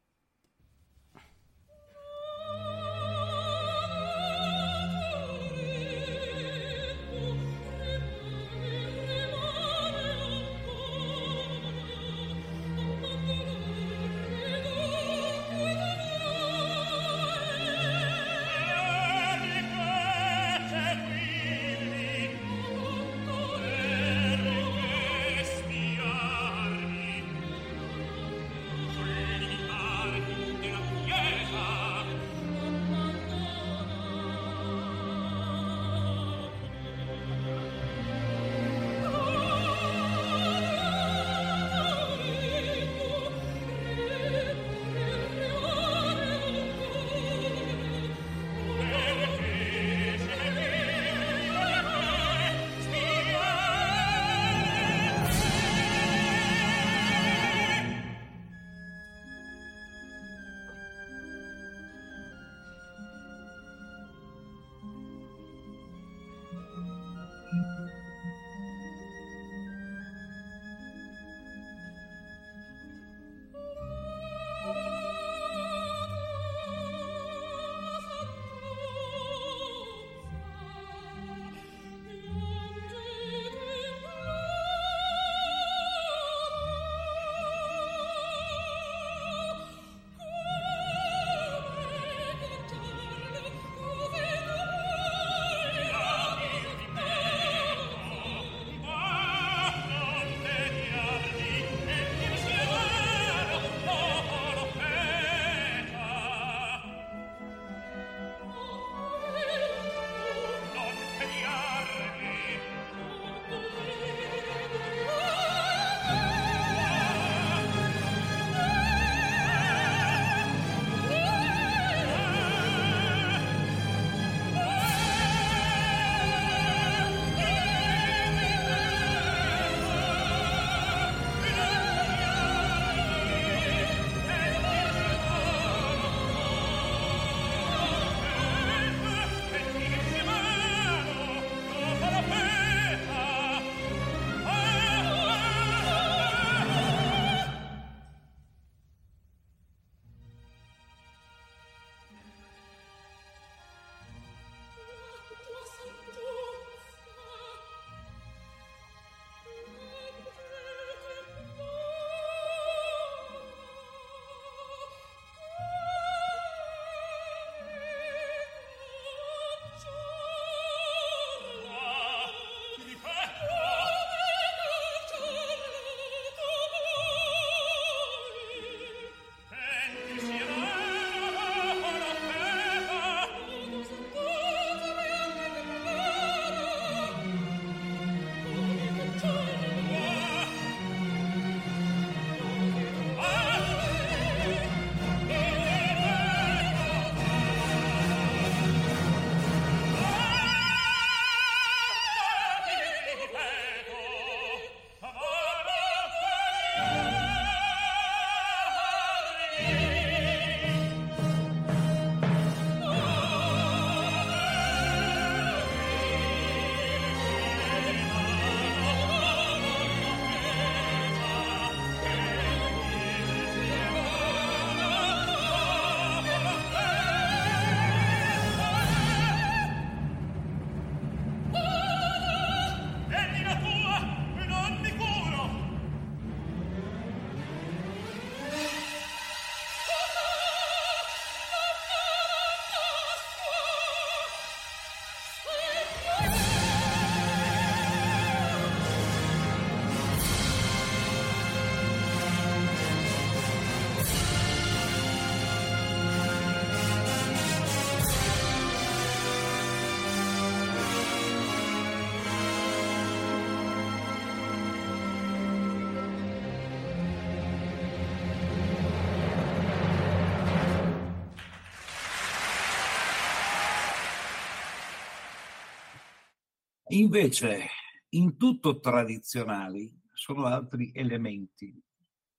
[276.93, 277.69] Invece,
[278.09, 281.75] in tutto tradizionali sono altri elementi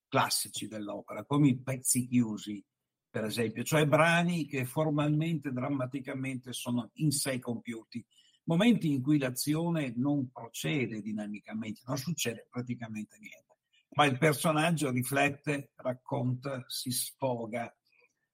[0.06, 2.64] classici dell'opera, come i pezzi chiusi,
[3.10, 8.04] per esempio, cioè brani che formalmente, drammaticamente sono in sé compiuti,
[8.44, 13.58] momenti in cui l'azione non procede dinamicamente, non succede praticamente niente,
[13.96, 17.76] ma il personaggio riflette, racconta, si sfoga.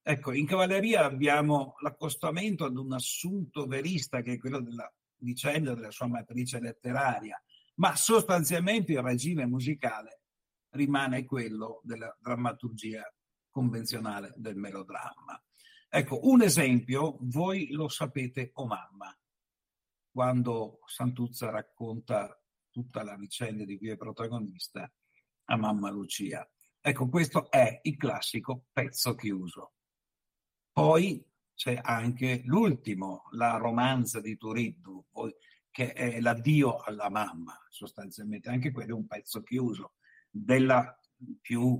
[0.03, 4.87] Ecco, in cavalleria abbiamo l'accostamento ad un assunto verista che è quello della
[5.21, 7.41] vicenda della sua matrice letteraria,
[7.75, 10.21] ma sostanzialmente il regime musicale
[10.71, 13.03] rimane quello della drammaturgia
[13.49, 15.41] convenzionale del melodramma.
[15.89, 19.17] Ecco, un esempio, voi lo sapete o mamma,
[20.09, 24.89] quando Santuzza racconta tutta la vicenda di cui è protagonista
[25.45, 26.49] a mamma Lucia.
[26.79, 29.73] Ecco, questo è il classico pezzo chiuso.
[30.71, 31.23] Poi
[31.61, 35.05] c'è anche l'ultimo, la romanza di Turiddu,
[35.69, 38.49] che è l'addio alla mamma, sostanzialmente.
[38.49, 39.93] Anche quello è un pezzo chiuso
[40.27, 40.99] della
[41.39, 41.79] più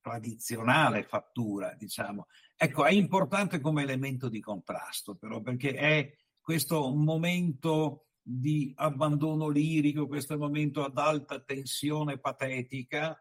[0.00, 2.26] tradizionale fattura, diciamo.
[2.56, 10.08] Ecco, è importante come elemento di contrasto, però, perché è questo momento di abbandono lirico,
[10.08, 13.16] questo momento ad alta tensione patetica,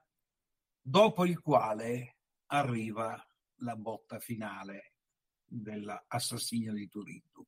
[0.82, 3.24] dopo il quale arriva
[3.58, 4.91] la botta finale
[5.52, 7.46] dell'assassinio di Turiddu.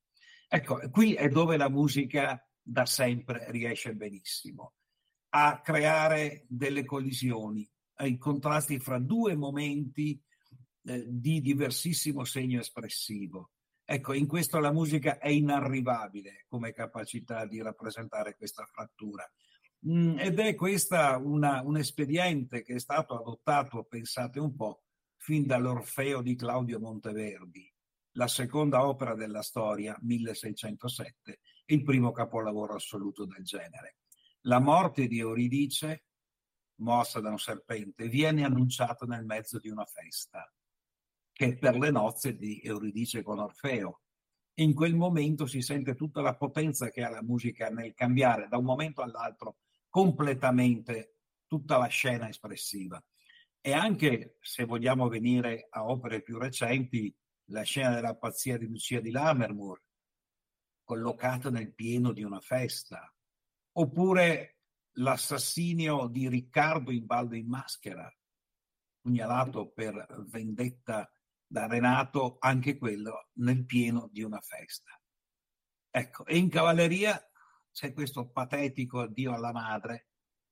[0.47, 4.73] Ecco, qui è dove la musica da sempre riesce benissimo
[5.35, 10.21] a creare delle collisioni, ai contrasti fra due momenti
[10.85, 13.51] eh, di diversissimo segno espressivo.
[13.83, 19.29] Ecco, in questo la musica è inarrivabile come capacità di rappresentare questa frattura.
[19.89, 24.83] Mm, ed è questa una, un espediente che è stato adottato, pensate un po',
[25.17, 27.72] fin dall'Orfeo di Claudio Monteverdi,
[28.13, 33.97] la seconda opera della storia, 1607, il primo capolavoro assoluto del genere.
[34.41, 36.05] La morte di Euridice,
[36.81, 40.51] mossa da un serpente, viene annunciata nel mezzo di una festa,
[41.31, 44.01] che è per le nozze di Euridice con Orfeo.
[44.55, 48.57] In quel momento si sente tutta la potenza che ha la musica nel cambiare da
[48.57, 49.57] un momento all'altro
[49.89, 51.15] completamente
[51.47, 53.03] tutta la scena espressiva.
[53.61, 57.15] E anche se vogliamo venire a opere più recenti,
[57.53, 59.81] la scena della pazzia di Lucia di Lammermoor,
[60.83, 63.13] collocata nel pieno di una festa,
[63.73, 64.57] oppure
[64.93, 68.11] l'assassinio di Riccardo in baldo in maschera,
[68.99, 71.09] pugnalato per vendetta
[71.45, 74.99] da Renato, anche quello nel pieno di una festa.
[75.91, 77.21] Ecco, e in cavalleria
[77.71, 80.07] c'è questo patetico addio alla madre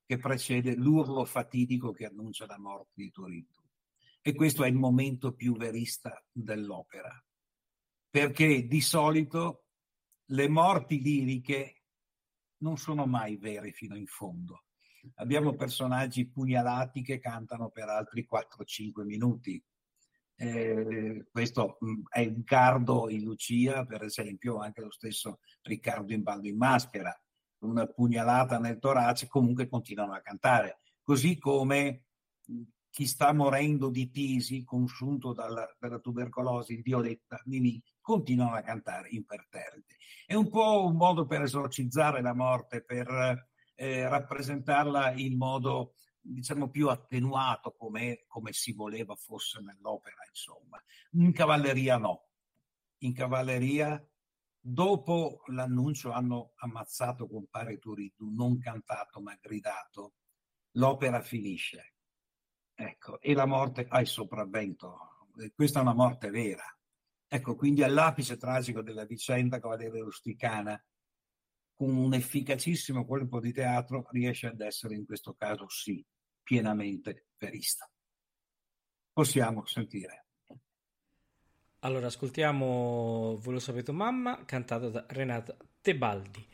[0.06, 3.61] che precede l'urlo fatidico che annuncia la morte di Turiddu.
[4.24, 7.12] E questo è il momento più verista dell'opera,
[8.10, 9.66] perché di solito
[10.26, 11.82] le morti liriche
[12.58, 14.66] non sono mai vere fino in fondo.
[15.16, 19.64] Abbiamo personaggi pugnalati che cantano per altri 4-5 minuti.
[20.36, 26.48] Eh, questo mm, è Riccardo in Lucia, per esempio, anche lo stesso Riccardo in Baldo
[26.48, 27.16] in Maschera.
[27.60, 30.82] Una pugnalata nel torace, comunque continuano a cantare.
[31.02, 32.06] Così come
[32.52, 32.62] mm,
[32.92, 39.96] chi sta morendo di tisi, consunto dalla, dalla tubercolosi, Violetta, Mimì, continuano a cantare imperterriti.
[40.26, 46.70] È un po' un modo per esorcizzare la morte, per eh, rappresentarla in modo diciamo
[46.70, 50.78] più attenuato come, come si voleva fosse nell'opera, insomma.
[51.12, 52.28] In cavalleria no.
[53.04, 54.06] In cavalleria,
[54.60, 60.16] dopo l'annuncio hanno ammazzato compare Turiddu, non cantato ma gridato,
[60.72, 61.94] l'opera finisce
[62.74, 65.28] Ecco, e la morte ha il sopravvento.
[65.54, 66.64] Questa è una morte vera.
[67.28, 70.84] Ecco, quindi all'apice tragico della vicenda cavaliere rusticana,
[71.74, 76.06] con un efficacissimo colpo di teatro, riesce ad essere in questo caso sì,
[76.44, 77.90] pienamente verista.
[79.14, 80.26] Possiamo sentire.
[81.80, 86.48] Allora, ascoltiamo Voi lo sapete mamma, cantato da Renata Tebaldi.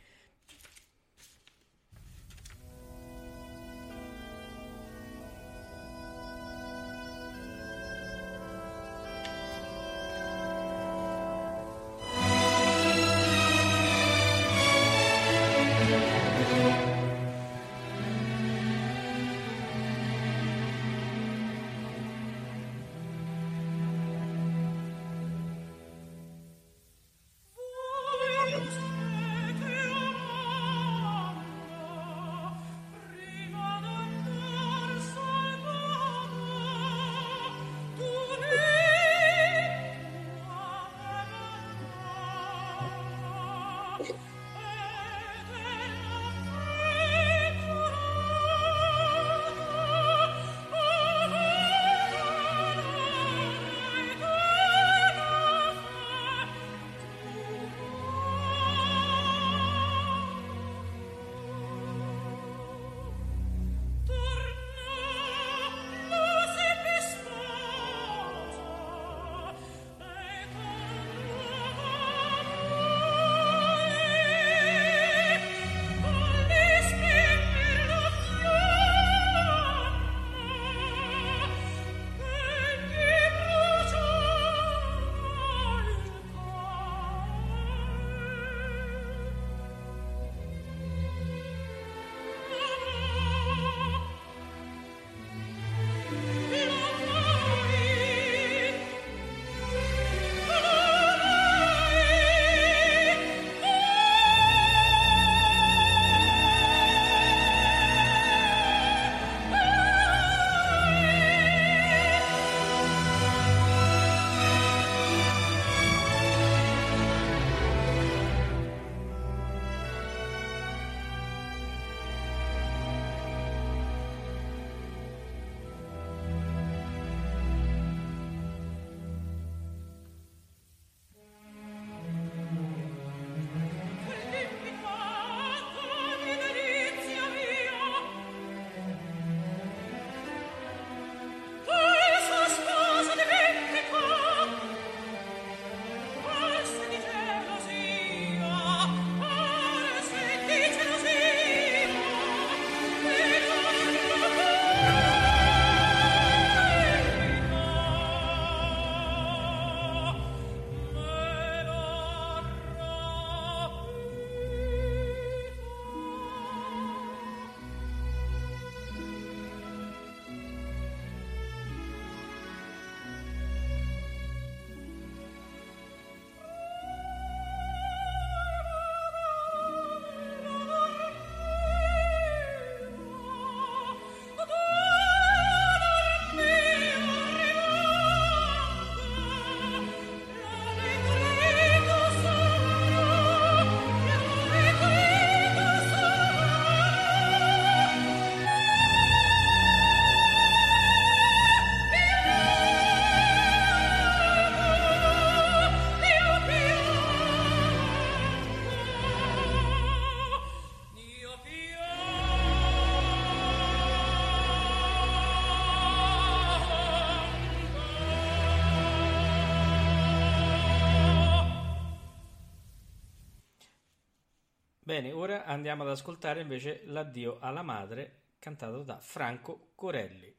[224.98, 230.37] Bene, ora andiamo ad ascoltare invece l'addio alla madre cantato da Franco Corelli.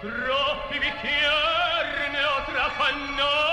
[0.00, 3.47] Troppi bicchieri ne ho trafannati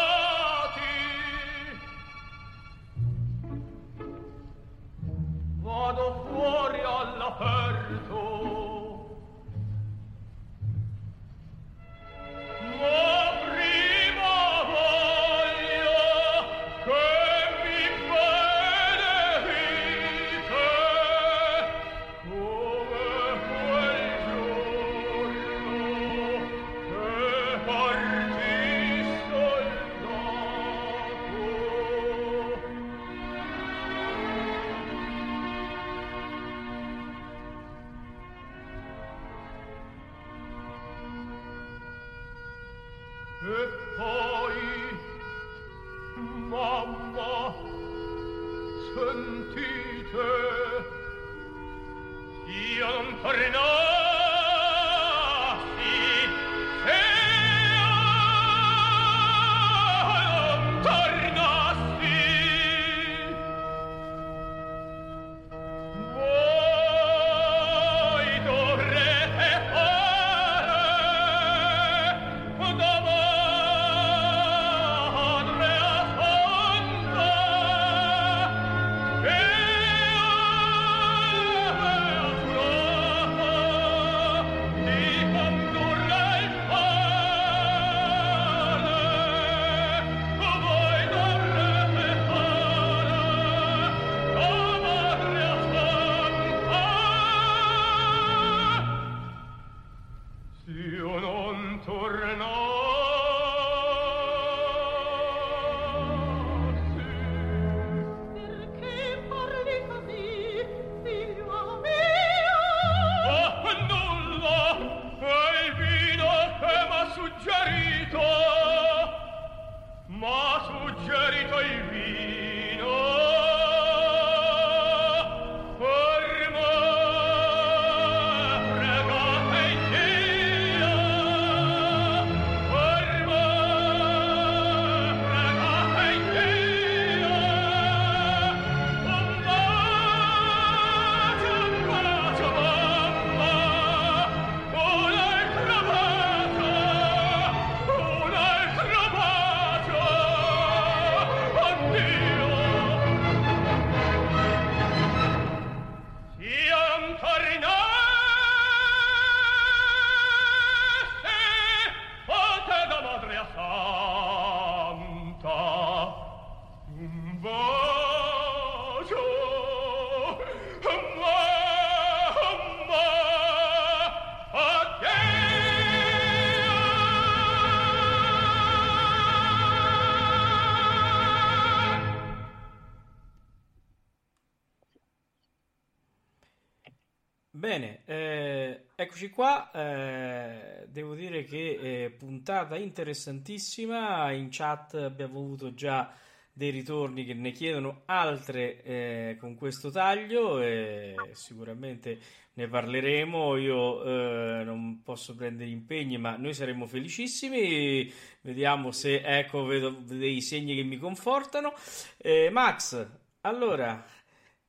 [189.16, 189.72] eccoci qua.
[189.72, 194.30] eh, devo dire che eh, puntata interessantissima.
[194.34, 196.14] In chat abbiamo avuto già
[196.52, 202.20] dei ritorni che ne chiedono altre eh, con questo taglio e sicuramente
[202.56, 203.56] ne parleremo.
[203.56, 208.12] Io eh, non posso prendere impegni, ma noi saremmo felicissimi.
[208.42, 211.74] Vediamo se ecco, vedo dei segni che mi confortano.
[212.18, 213.08] Eh, Max,
[213.42, 214.06] allora.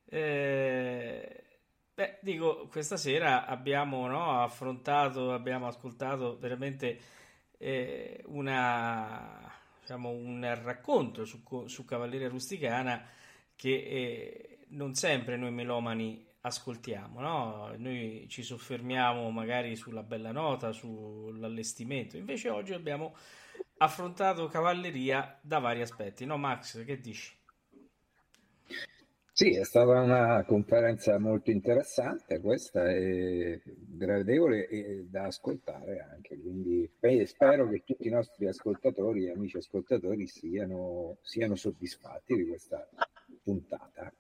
[0.09, 1.46] Eh,
[1.97, 7.01] Beh, dico, questa sera abbiamo, no, affrontato, abbiamo ascoltato veramente
[7.57, 9.51] eh, una,
[9.81, 13.03] diciamo, un racconto su, su Cavalleria Rusticana
[13.55, 17.75] che eh, non sempre noi melomani ascoltiamo, no?
[17.79, 23.17] Noi ci soffermiamo magari sulla bella nota, sull'allestimento, invece oggi abbiamo
[23.79, 27.35] affrontato Cavalleria da vari aspetti, no Max, che dici?
[29.39, 36.91] Sì, è stata una conferenza molto interessante questa e gradevole e da ascoltare anche, quindi
[37.27, 42.89] spero che tutti i nostri ascoltatori e amici ascoltatori siano, siano soddisfatti di questa
[43.43, 44.11] puntata.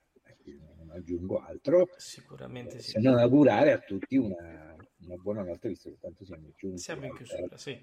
[0.44, 1.88] Non aggiungo altro.
[1.96, 2.90] Sicuramente sì.
[2.90, 4.75] Se non augurare a tutti una
[5.06, 6.78] una buona notte visto che tanto siamo giunti.
[6.78, 7.80] Siamo in chiusura, sì.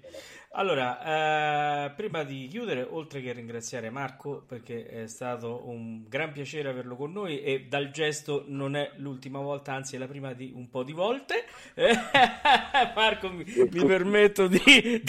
[0.52, 6.68] Allora, eh, prima di chiudere, oltre che ringraziare Marco perché è stato un gran piacere
[6.68, 10.52] averlo con noi e dal gesto non è l'ultima volta, anzi è la prima di
[10.54, 11.44] un po' di volte.
[12.94, 15.02] Marco, mi, mi permetto di, di,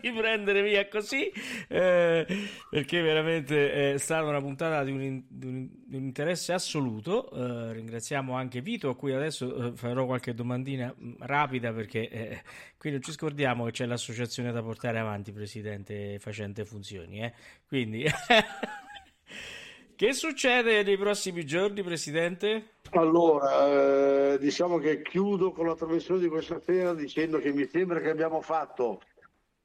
[0.00, 1.30] di, prendere via così
[1.68, 2.26] eh,
[2.70, 7.30] perché veramente è stata una puntata di un, di un, di un interesse assoluto.
[7.30, 12.42] Eh, ringraziamo anche Vito a cui adesso eh, farò qualche domandina rapida perché eh,
[12.78, 17.20] qui non ci scordiamo che c'è l'associazione da portare avanti, presidente facente funzioni.
[17.20, 17.32] Eh?
[17.66, 18.04] Quindi,
[19.96, 22.76] che succede nei prossimi giorni, presidente?
[22.92, 28.00] Allora, eh, diciamo che chiudo con la trasmissione di questa sera dicendo che mi sembra
[28.00, 29.00] che abbiamo fatto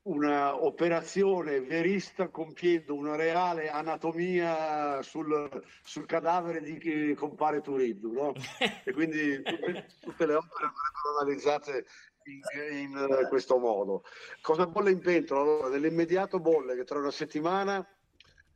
[0.03, 8.34] una operazione verista compiendo una reale anatomia sul, sul cadavere di compare Turiddu no?
[8.84, 11.85] e quindi tutte, tutte, le opere andrebbero analizzate
[12.25, 14.03] in, in, questo modo
[14.41, 15.41] cosa bolle in pentola?
[15.41, 17.85] Allora, nell'immediato bolle che tra una settimana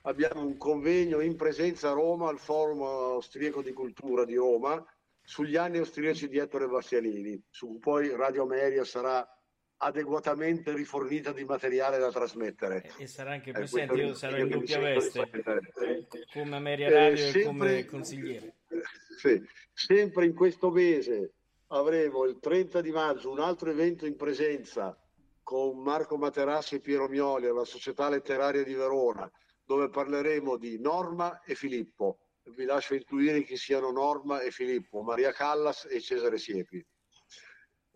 [0.01, 4.85] abbiamo un convegno in presenza a Roma al forum austriaco di cultura di Roma
[5.21, 9.25] sugli anni austriaci di Ettore Bastianini su cui poi Radio Ameria sarà
[9.77, 12.91] adeguatamente rifornita di materiale da trasmettere.
[12.97, 15.29] E, sarà anche presente, eh, io sarò in doppia veste,
[16.33, 18.55] come Ameria Radio eh, sempre, e come consigliere.
[19.17, 19.41] Sì,
[19.73, 21.33] sempre in questo mese
[21.67, 24.97] avremo il 30 di maggio un altro evento in presenza
[25.43, 29.29] con Marco Materassi e Piero Mioli alla Società Letteraria di Verona,
[29.63, 32.19] dove parleremo di Norma e Filippo.
[32.43, 36.85] Vi lascio intuire chi siano Norma e Filippo, Maria Callas e Cesare Siepi.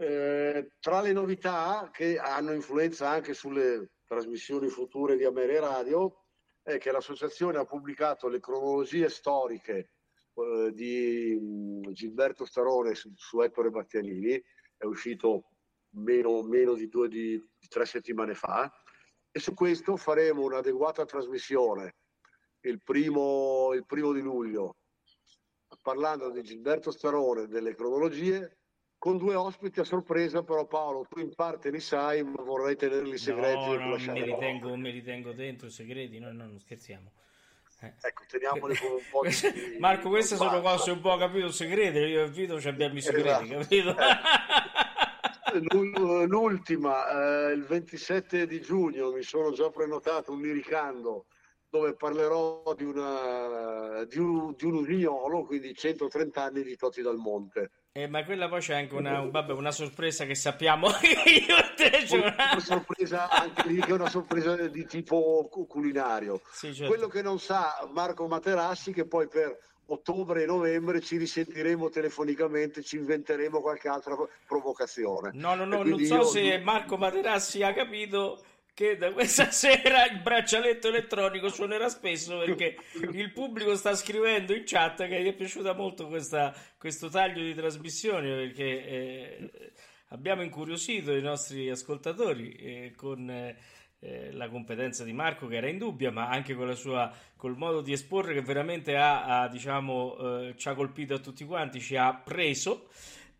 [0.01, 6.23] Eh, tra le novità che hanno influenza anche sulle trasmissioni future di Ameria Radio
[6.63, 9.91] è che l'associazione ha pubblicato le cronologie storiche
[10.33, 14.43] eh, di mm, Gilberto Starone su, su Ettore Battianini,
[14.75, 15.51] è uscito
[15.97, 18.73] meno, meno di, due, di, di tre settimane fa,
[19.29, 21.97] e su questo faremo un'adeguata trasmissione
[22.61, 24.77] il primo, il primo di luglio,
[25.83, 28.60] parlando di Gilberto Starone, delle cronologie
[29.01, 33.17] con due ospiti a sorpresa, però Paolo, tu in parte li sai, ma vorrei tenerli
[33.17, 33.55] segreti.
[33.55, 37.11] No, no, me li, tengo, me li tengo dentro i segreti, no, no, non scherziamo.
[37.79, 37.93] Eh.
[37.99, 39.31] Ecco, teniamoli con un po' di...
[39.79, 43.55] Marco, queste sono cose un po' capito segrete, io e Vito ci abbiamo i segreti,
[43.55, 43.57] esatto.
[43.57, 43.95] capito?
[46.27, 51.25] L'ultima, eh, il 27 di giugno mi sono già prenotato un liricando
[51.71, 57.15] dove parlerò di, una, di, un, di un usignolo, quindi 130 anni di Toti dal
[57.15, 57.71] Monte.
[57.93, 60.87] Eh, ma quella poi c'è anche una, vabbè, una sorpresa che sappiamo
[61.47, 62.05] io e te.
[62.05, 62.19] Cioè...
[62.19, 66.41] Una sorpresa anche lì che è una sorpresa di tipo culinario.
[66.51, 66.91] Sì, certo.
[66.91, 72.81] Quello che non sa Marco Materassi che poi per ottobre e novembre ci risentiremo telefonicamente,
[72.81, 74.15] ci inventeremo qualche altra
[74.45, 75.31] provocazione.
[75.33, 76.23] No, no, no, non so io...
[76.23, 78.41] se Marco Materassi ha capito
[78.73, 82.77] che da questa sera il braccialetto elettronico suonerà spesso perché
[83.13, 87.53] il pubblico sta scrivendo in chat che gli è piaciuta molto questa, questo taglio di
[87.53, 89.51] trasmissione perché eh,
[90.09, 96.11] abbiamo incuriosito i nostri ascoltatori eh, con eh, la competenza di Marco che era indubbia
[96.11, 100.53] ma anche con la sua col modo di esporre che veramente ha, ha diciamo eh,
[100.57, 102.87] ci ha colpito a tutti quanti ci ha preso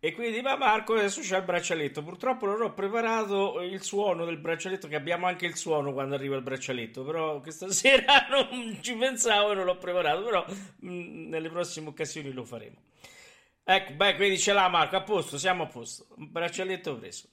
[0.04, 2.02] e quindi, ma Marco adesso c'è il braccialetto.
[2.02, 6.34] Purtroppo non ho preparato il suono del braccialetto, che abbiamo anche il suono quando arriva
[6.34, 7.04] il braccialetto.
[7.04, 10.24] Però questa sera non ci pensavo e non l'ho preparato.
[10.24, 12.78] Però mh, mm, nelle prossime occasioni lo faremo.
[13.62, 16.08] Ecco, beh, quindi ce l'ha Marco, a posto, siamo a posto.
[16.16, 17.28] Braccialetto preso.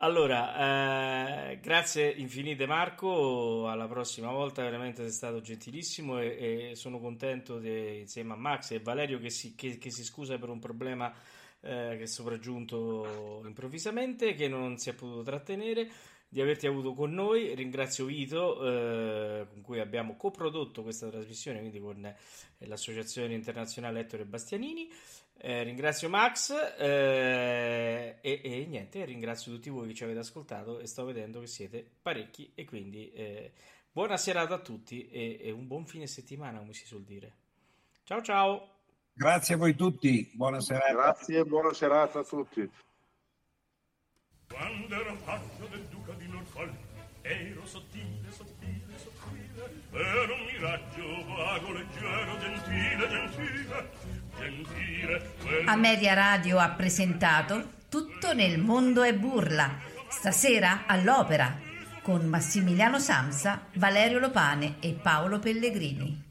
[0.00, 7.00] Allora, eh, grazie infinite Marco, alla prossima volta, veramente sei stato gentilissimo e, e sono
[7.00, 10.58] contento di, insieme a Max e Valerio che si, che, che si scusa per un
[10.58, 11.10] problema
[11.62, 15.88] eh, che è sopraggiunto improvvisamente, che non si è potuto trattenere
[16.28, 17.54] di averti avuto con noi.
[17.54, 22.16] Ringrazio Vito, eh, con cui abbiamo coprodotto questa trasmissione, quindi con eh,
[22.66, 24.90] l'Associazione Internazionale Ettore Bastianini.
[25.44, 30.86] Eh, ringrazio Max eh, e, e, niente, ringrazio tutti voi che ci avete ascoltato e
[30.86, 33.52] sto vedendo che siete parecchi e quindi eh,
[33.90, 37.34] buona serata a tutti e, e un buon fine settimana, come si suol dire.
[38.04, 38.71] Ciao ciao!
[39.14, 40.92] Grazie a voi tutti, buona serata.
[40.92, 42.68] Grazie e buona serata a tutti.
[44.48, 46.72] Quando ero paggio del duca di Norfolk,
[47.22, 53.90] ero sottile, sottile, sottile, ero un miraggio vago, leggero, gentile, gentile,
[54.38, 55.34] gentile.
[55.42, 59.78] quel- Ameria Radio ha presentato Tutto nel mondo è burla,
[60.08, 61.58] stasera all'opera,
[62.02, 66.30] con Massimiliano Samsa, Valerio Lopane e Paolo Pellegrini.